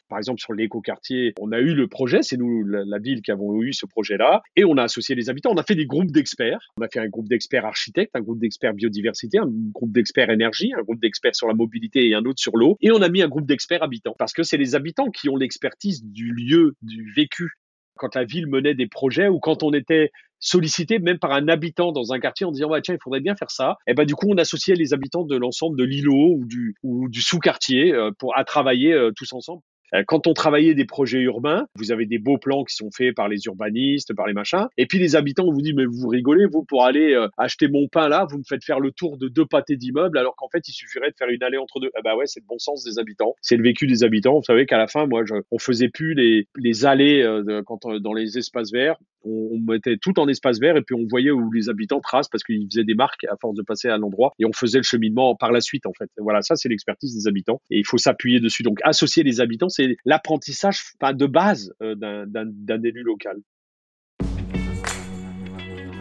Par 0.10 0.18
exemple, 0.18 0.40
sur 0.40 0.54
l'écoquartier, 0.54 1.34
on 1.40 1.52
a 1.52 1.60
eu 1.60 1.76
le 1.76 1.88
projet, 1.88 2.20
c'est 2.22 2.38
nous, 2.38 2.64
la, 2.64 2.84
la, 2.86 2.98
ville, 2.98 3.22
qui 3.22 3.30
avons 3.30 3.62
eu 3.62 3.74
ce 3.74 3.86
projet-là, 3.86 4.42
et 4.56 4.64
on 4.64 4.78
a 4.78 4.84
associé 4.84 5.16
les 5.16 5.30
habitants. 5.30 5.52
On 5.54 5.58
a 5.58 5.64
fait 5.64 5.76
des 5.76 5.86
groupes 5.86 6.12
d'experts. 6.12 6.60
On 6.80 6.82
a 6.82 6.88
fait 6.88 7.00
un 7.00 7.08
groupe 7.08 7.28
d'experts 7.28 7.66
architectes, 7.66 8.16
un 8.16 8.22
groupe 8.22 8.40
d'experts 8.40 8.74
biodiversité, 8.74 9.38
un 9.38 9.50
groupe 9.50 9.92
d'experts 9.92 10.32
énergie, 10.32 10.72
un 10.76 10.82
groupe 10.82 11.02
d'experts 11.02 11.36
sur 11.36 11.48
la 11.48 11.54
mobilité 11.54 12.08
et 12.08 12.16
un 12.16 12.24
autre 12.26 12.40
sur 12.40 12.58
l'eau. 12.58 12.78
Et 12.82 12.92
on 12.92 13.02
a 13.02 13.10
mis 13.10 13.22
un 13.22 13.28
groupe 13.28 13.46
d'experts 13.46 13.84
habitants, 13.84 14.16
parce 14.18 14.34
que 14.34 14.44
c'est 14.44 14.58
les 14.58 14.76
habitants 14.76 15.12
qui 15.12 15.30
ont 15.30 15.36
l'expertise 15.36 16.04
du 16.04 16.34
lieu, 16.34 16.74
du 16.82 17.12
vécu 17.14 17.52
quand 17.98 18.16
la 18.16 18.24
ville 18.24 18.48
menait 18.48 18.76
des 18.76 18.88
projets 18.88 19.28
ou 19.28 19.40
quand 19.40 19.64
on 19.64 19.74
était 19.74 20.12
sollicité 20.40 21.00
même 21.00 21.20
par 21.20 21.32
un 21.32 21.48
habitant 21.48 21.92
dans 21.92 22.14
un 22.14 22.20
quartier 22.20 22.46
en 22.46 22.52
disant 22.52 22.70
ouais, 22.70 22.82
tiens 22.82 22.96
il 22.96 23.02
faudrait 23.04 23.20
bien 23.20 23.36
faire 23.36 23.52
ça. 23.52 23.78
Et 23.88 23.94
ben 23.94 24.06
du 24.06 24.16
coup 24.16 24.28
on 24.30 24.38
associait 24.38 24.76
les 24.76 24.94
habitants 24.94 25.24
de 25.24 25.36
l'ensemble 25.36 25.78
de 25.78 25.84
l'îlot 25.84 26.36
ou 26.38 26.46
du 26.46 26.76
ou 26.84 27.10
du 27.10 27.22
sous-quartier 27.22 27.94
euh, 27.94 28.12
pour 28.18 28.38
à 28.38 28.44
travailler 28.44 28.94
euh, 28.94 29.12
tous 29.16 29.34
ensemble 29.34 29.62
quand 30.08 30.28
on 30.28 30.34
travaillait 30.34 30.74
des 30.74 30.86
projets 30.86 31.20
urbains, 31.20 31.68
vous 31.76 31.92
avez 31.92 32.06
des 32.06 32.20
beaux 32.20 32.38
plans 32.38 32.64
qui 32.64 32.76
sont 32.76 32.90
faits 32.92 33.16
par 33.16 33.28
les 33.28 33.46
urbanistes, 33.46 34.14
par 34.14 34.28
les 34.28 34.34
machins, 34.34 34.68
et 34.78 34.86
puis 34.86 35.00
les 35.00 35.16
habitants 35.16 35.52
vous 35.52 35.62
dit 35.62 35.74
mais 35.74 35.86
vous 35.86 36.08
rigolez, 36.08 36.46
vous 36.46 36.64
pour 36.64 36.84
aller 36.84 37.14
euh, 37.14 37.28
acheter 37.38 37.68
mon 37.68 37.88
pain 37.88 38.10
là, 38.10 38.26
vous 38.30 38.40
me 38.40 38.44
faites 38.48 38.64
faire 38.64 38.80
le 38.80 38.92
tour 38.92 39.18
de 39.18 39.28
deux 39.28 39.46
pâtés 39.46 39.78
d'immeubles, 39.78 40.18
alors 40.18 40.36
qu'en 40.36 40.50
fait 40.50 40.68
il 40.68 40.74
suffirait 40.74 41.12
de 41.12 41.16
faire 41.18 41.30
une 41.30 41.44
allée 41.44 41.58
entre 41.58 41.80
deux. 41.80 41.92
Ah 41.96 42.02
bah 42.04 42.16
ouais, 42.16 42.26
c'est 42.26 42.40
le 42.40 42.46
bon 42.48 42.60
sens 42.60 42.84
des 42.84 43.00
habitants, 43.00 43.36
c'est 43.42 43.58
le 43.58 43.64
vécu 43.64 43.88
des 43.88 44.04
habitants. 44.04 44.36
Vous 44.36 44.44
savez 44.44 44.66
qu'à 44.66 44.78
la 44.78 44.88
fin, 44.88 45.06
moi, 45.06 45.24
je, 45.26 45.36
on 45.52 45.60
faisait 45.60 45.90
plus 45.90 46.14
les 46.14 46.48
les 46.56 46.86
allées 46.86 47.22
euh, 47.22 47.62
quand 47.66 47.88
dans 48.00 48.14
les 48.14 48.38
espaces 48.38 48.72
verts, 48.72 48.98
on, 49.28 49.56
on, 49.56 49.72
mettait 49.72 49.98
tout 49.98 50.20
en 50.20 50.28
espace 50.28 50.60
vert 50.60 50.78
et 50.78 50.82
puis 50.82 50.96
on 50.96 51.06
voyait 51.10 51.32
où 51.32 51.52
les 51.52 51.70
habitants 51.70 52.00
tracent 52.00 52.30
parce 52.30 52.44
qu'ils 52.44 52.68
faisaient 52.70 52.84
des 52.84 52.96
marques 52.96 53.26
à 53.26 53.36
force 53.40 53.56
de 53.56 53.62
passer 53.62 53.90
à 53.90 53.98
l'endroit 53.98 54.34
et 54.40 54.46
on 54.46 54.54
faisait 54.54 54.80
le 54.80 54.84
cheminement 54.84 55.36
par 55.36 55.52
la 55.52 55.62
suite 55.62 55.86
en 55.86 55.94
fait. 55.94 56.10
Voilà, 56.18 56.42
ça 56.42 56.56
c'est 56.56 56.70
l'expertise 56.70 57.16
des 57.16 57.28
habitants 57.28 57.62
et 57.70 57.78
il 57.80 57.86
faut 57.86 57.98
s'appuyer 57.98 58.40
dessus. 58.40 58.64
Donc 58.64 58.80
associer 58.84 59.24
les 59.24 59.42
habitants, 59.42 59.70
c'est 59.70 59.98
l'apprentissage 60.06 60.82
de 61.02 61.26
base 61.26 61.74
euh, 61.82 61.96
d'un 61.96 62.84
élu 62.84 63.04
local. 63.04 63.38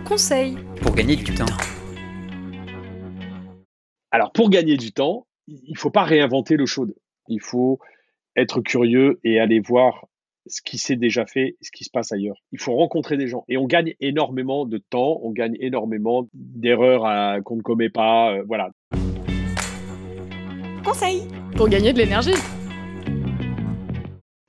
Conseil 0.05 0.57
pour 0.83 0.95
gagner 0.95 1.17
du 1.17 1.35
temps. 1.35 1.47
Alors 4.11 4.33
pour 4.33 4.51
gagner 4.51 4.77
du 4.77 4.93
temps, 4.93 5.27
il 5.49 5.77
faut 5.77 5.91
pas 5.91 6.05
réinventer 6.05 6.57
l'eau 6.57 6.67
chaude. 6.67 6.95
Il 7.29 7.41
faut 7.41 7.79
être 8.37 8.61
curieux 8.61 9.19
et 9.25 9.41
aller 9.41 9.61
voir 9.61 10.07
ce 10.47 10.61
qui 10.63 10.79
s'est 10.79 10.97
déjà 10.97 11.27
fait, 11.27 11.57
ce 11.61 11.71
qui 11.71 11.85
se 11.85 11.91
passe 11.91 12.13
ailleurs. 12.13 12.37
Il 12.53 12.61
faut 12.61 12.75
rencontrer 12.75 13.17
des 13.17 13.29
gens 13.29 13.45
et 13.49 13.57
on 13.57 13.67
gagne 13.67 13.95
énormément 14.01 14.67
de 14.67 14.79
temps, 14.79 15.21
on 15.23 15.31
gagne 15.31 15.57
énormément 15.61 16.29
d'erreurs 16.35 17.43
qu'on 17.45 17.57
ne 17.57 17.63
commet 17.63 17.91
pas, 17.91 18.35
euh, 18.35 18.45
voilà. 18.47 18.71
Conseil 20.85 21.23
pour 21.57 21.69
gagner 21.69 21.93
de 21.93 21.99
l'énergie. 21.99 22.31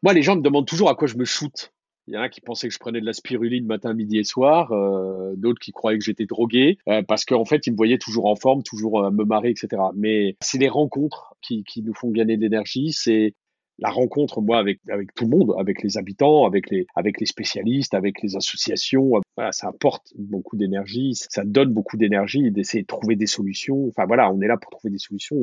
Moi, 0.04 0.14
les 0.14 0.22
gens 0.22 0.36
me 0.36 0.42
demandent 0.42 0.68
toujours 0.68 0.90
à 0.90 0.96
quoi 0.96 1.08
je 1.08 1.18
me 1.18 1.26
shoote. 1.26 1.72
Il 2.08 2.14
y 2.14 2.18
en 2.18 2.22
a 2.22 2.30
qui 2.30 2.40
pensaient 2.40 2.70
que 2.70 2.74
je 2.74 2.80
prenais 2.80 3.02
de 3.02 3.06
la 3.06 3.12
spiruline 3.12 3.66
matin, 3.66 3.94
midi 3.94 4.18
et 4.18 4.24
soir, 4.24 4.72
euh, 4.72 5.34
d'autres 5.36 5.60
qui 5.60 5.74
croyaient 5.74 6.00
que 6.00 6.06
j'étais 6.06 6.26
drogué, 6.26 6.78
euh, 6.88 7.04
parce 7.04 7.26
qu'en 7.26 7.44
fait, 7.44 7.68
ils 7.68 7.72
me 7.72 7.76
voyaient 7.76 7.98
toujours 7.98 8.28
en 8.28 8.36
forme, 8.36 8.64
toujours 8.64 9.04
euh, 9.04 9.12
me 9.12 9.26
marrer, 9.26 9.50
etc. 9.50 9.82
Mais 9.94 10.38
c'est 10.40 10.58
les 10.58 10.70
rencontres 10.70 11.36
qui, 11.42 11.66
qui 11.66 11.82
nous 11.82 11.94
font 11.94 12.10
gagner 12.10 12.38
de 12.38 12.42
l'énergie, 12.42 12.94
c'est 12.94 13.34
la 13.80 13.90
rencontre, 13.90 14.42
moi, 14.42 14.58
avec, 14.58 14.80
avec 14.90 15.14
tout 15.14 15.26
le 15.26 15.38
monde, 15.38 15.54
avec 15.60 15.84
les 15.84 15.98
habitants, 15.98 16.46
avec 16.46 16.70
les, 16.70 16.88
avec 16.96 17.20
les 17.20 17.26
spécialistes, 17.26 17.94
avec 17.94 18.22
les 18.22 18.36
associations. 18.36 19.12
Voilà, 19.36 19.52
ça 19.52 19.68
apporte 19.68 20.14
beaucoup 20.18 20.58
d'énergie, 20.58 21.14
ça 21.16 21.44
donne 21.46 21.74
beaucoup 21.74 21.98
d'énergie 21.98 22.52
d'essayer 22.52 22.82
de 22.82 22.88
trouver 22.88 23.16
des 23.16 23.28
solutions. 23.28 23.88
Enfin 23.88 24.06
voilà, 24.06 24.32
on 24.32 24.42
est 24.42 24.48
là 24.48 24.58
pour 24.58 24.72
trouver 24.72 24.92
des 24.92 24.98
solutions. 24.98 25.38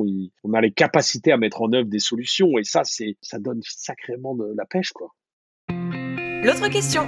on 0.45 0.53
a 0.53 0.61
les 0.61 0.73
capacités 0.73 1.33
à 1.33 1.37
mettre 1.37 1.63
en 1.63 1.73
œuvre 1.73 1.89
des 1.89 1.99
solutions 1.99 2.59
et 2.59 2.65
ça, 2.65 2.83
c'est, 2.85 3.17
ça 3.21 3.39
donne 3.39 3.61
sacrément 3.63 4.35
de 4.35 4.53
la 4.57 4.65
pêche, 4.65 4.93
quoi. 4.93 5.15
L'autre 5.69 6.69
question. 6.69 7.03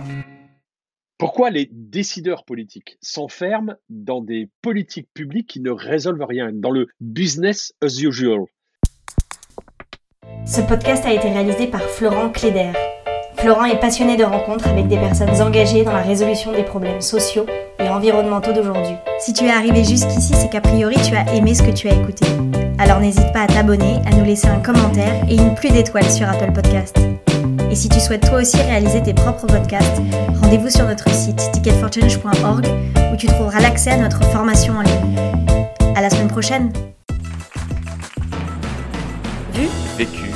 Pourquoi 1.18 1.50
les 1.50 1.68
décideurs 1.72 2.44
politiques 2.44 2.98
s'enferment 3.00 3.74
dans 3.88 4.20
des 4.20 4.50
politiques 4.60 5.08
publiques 5.14 5.48
qui 5.48 5.60
ne 5.60 5.70
résolvent 5.70 6.26
rien, 6.26 6.52
dans 6.52 6.70
le 6.70 6.88
business 7.00 7.74
as 7.80 8.02
usual? 8.02 8.44
Ce 10.46 10.60
podcast 10.60 11.04
a 11.04 11.12
été 11.12 11.28
réalisé 11.28 11.66
par 11.66 11.80
Florent 11.82 12.28
Cléder. 12.28 12.70
Florent 13.36 13.64
est 13.64 13.80
passionné 13.80 14.16
de 14.16 14.24
rencontres 14.24 14.68
avec 14.68 14.86
des 14.86 14.96
personnes 14.96 15.42
engagées 15.42 15.82
dans 15.82 15.92
la 15.92 16.02
résolution 16.02 16.52
des 16.52 16.62
problèmes 16.62 17.00
sociaux 17.00 17.46
et 17.80 17.88
environnementaux 17.88 18.52
d'aujourd'hui. 18.52 18.94
Si 19.18 19.32
tu 19.32 19.44
es 19.44 19.50
arrivé 19.50 19.84
jusqu'ici, 19.84 20.34
c'est 20.34 20.48
qu'a 20.48 20.60
priori 20.60 20.96
tu 21.04 21.14
as 21.16 21.34
aimé 21.34 21.54
ce 21.54 21.62
que 21.62 21.72
tu 21.72 21.88
as 21.88 21.94
écouté. 21.94 22.24
Alors 22.78 23.00
n'hésite 23.00 23.32
pas 23.32 23.40
à 23.40 23.46
t'abonner, 23.46 23.96
à 24.06 24.14
nous 24.14 24.24
laisser 24.24 24.46
un 24.46 24.60
commentaire 24.60 25.24
et 25.28 25.34
une 25.34 25.54
pluie 25.54 25.72
d'étoiles 25.72 26.10
sur 26.10 26.28
Apple 26.28 26.52
Podcast. 26.52 26.96
Et 27.70 27.74
si 27.74 27.88
tu 27.88 27.98
souhaites 27.98 28.26
toi 28.26 28.38
aussi 28.40 28.56
réaliser 28.56 29.02
tes 29.02 29.14
propres 29.14 29.46
podcasts, 29.46 30.00
rendez-vous 30.40 30.70
sur 30.70 30.86
notre 30.86 31.10
site 31.10 31.50
ticketforchange.org 31.52 32.66
où 33.12 33.16
tu 33.16 33.26
trouveras 33.26 33.60
l'accès 33.60 33.90
à 33.90 33.96
notre 33.96 34.22
formation 34.30 34.74
en 34.78 34.82
ligne. 34.82 35.18
À 35.96 36.00
la 36.00 36.08
semaine 36.08 36.28
prochaine! 36.28 36.72
Vu 39.52 39.68
Vécu. 39.96 40.25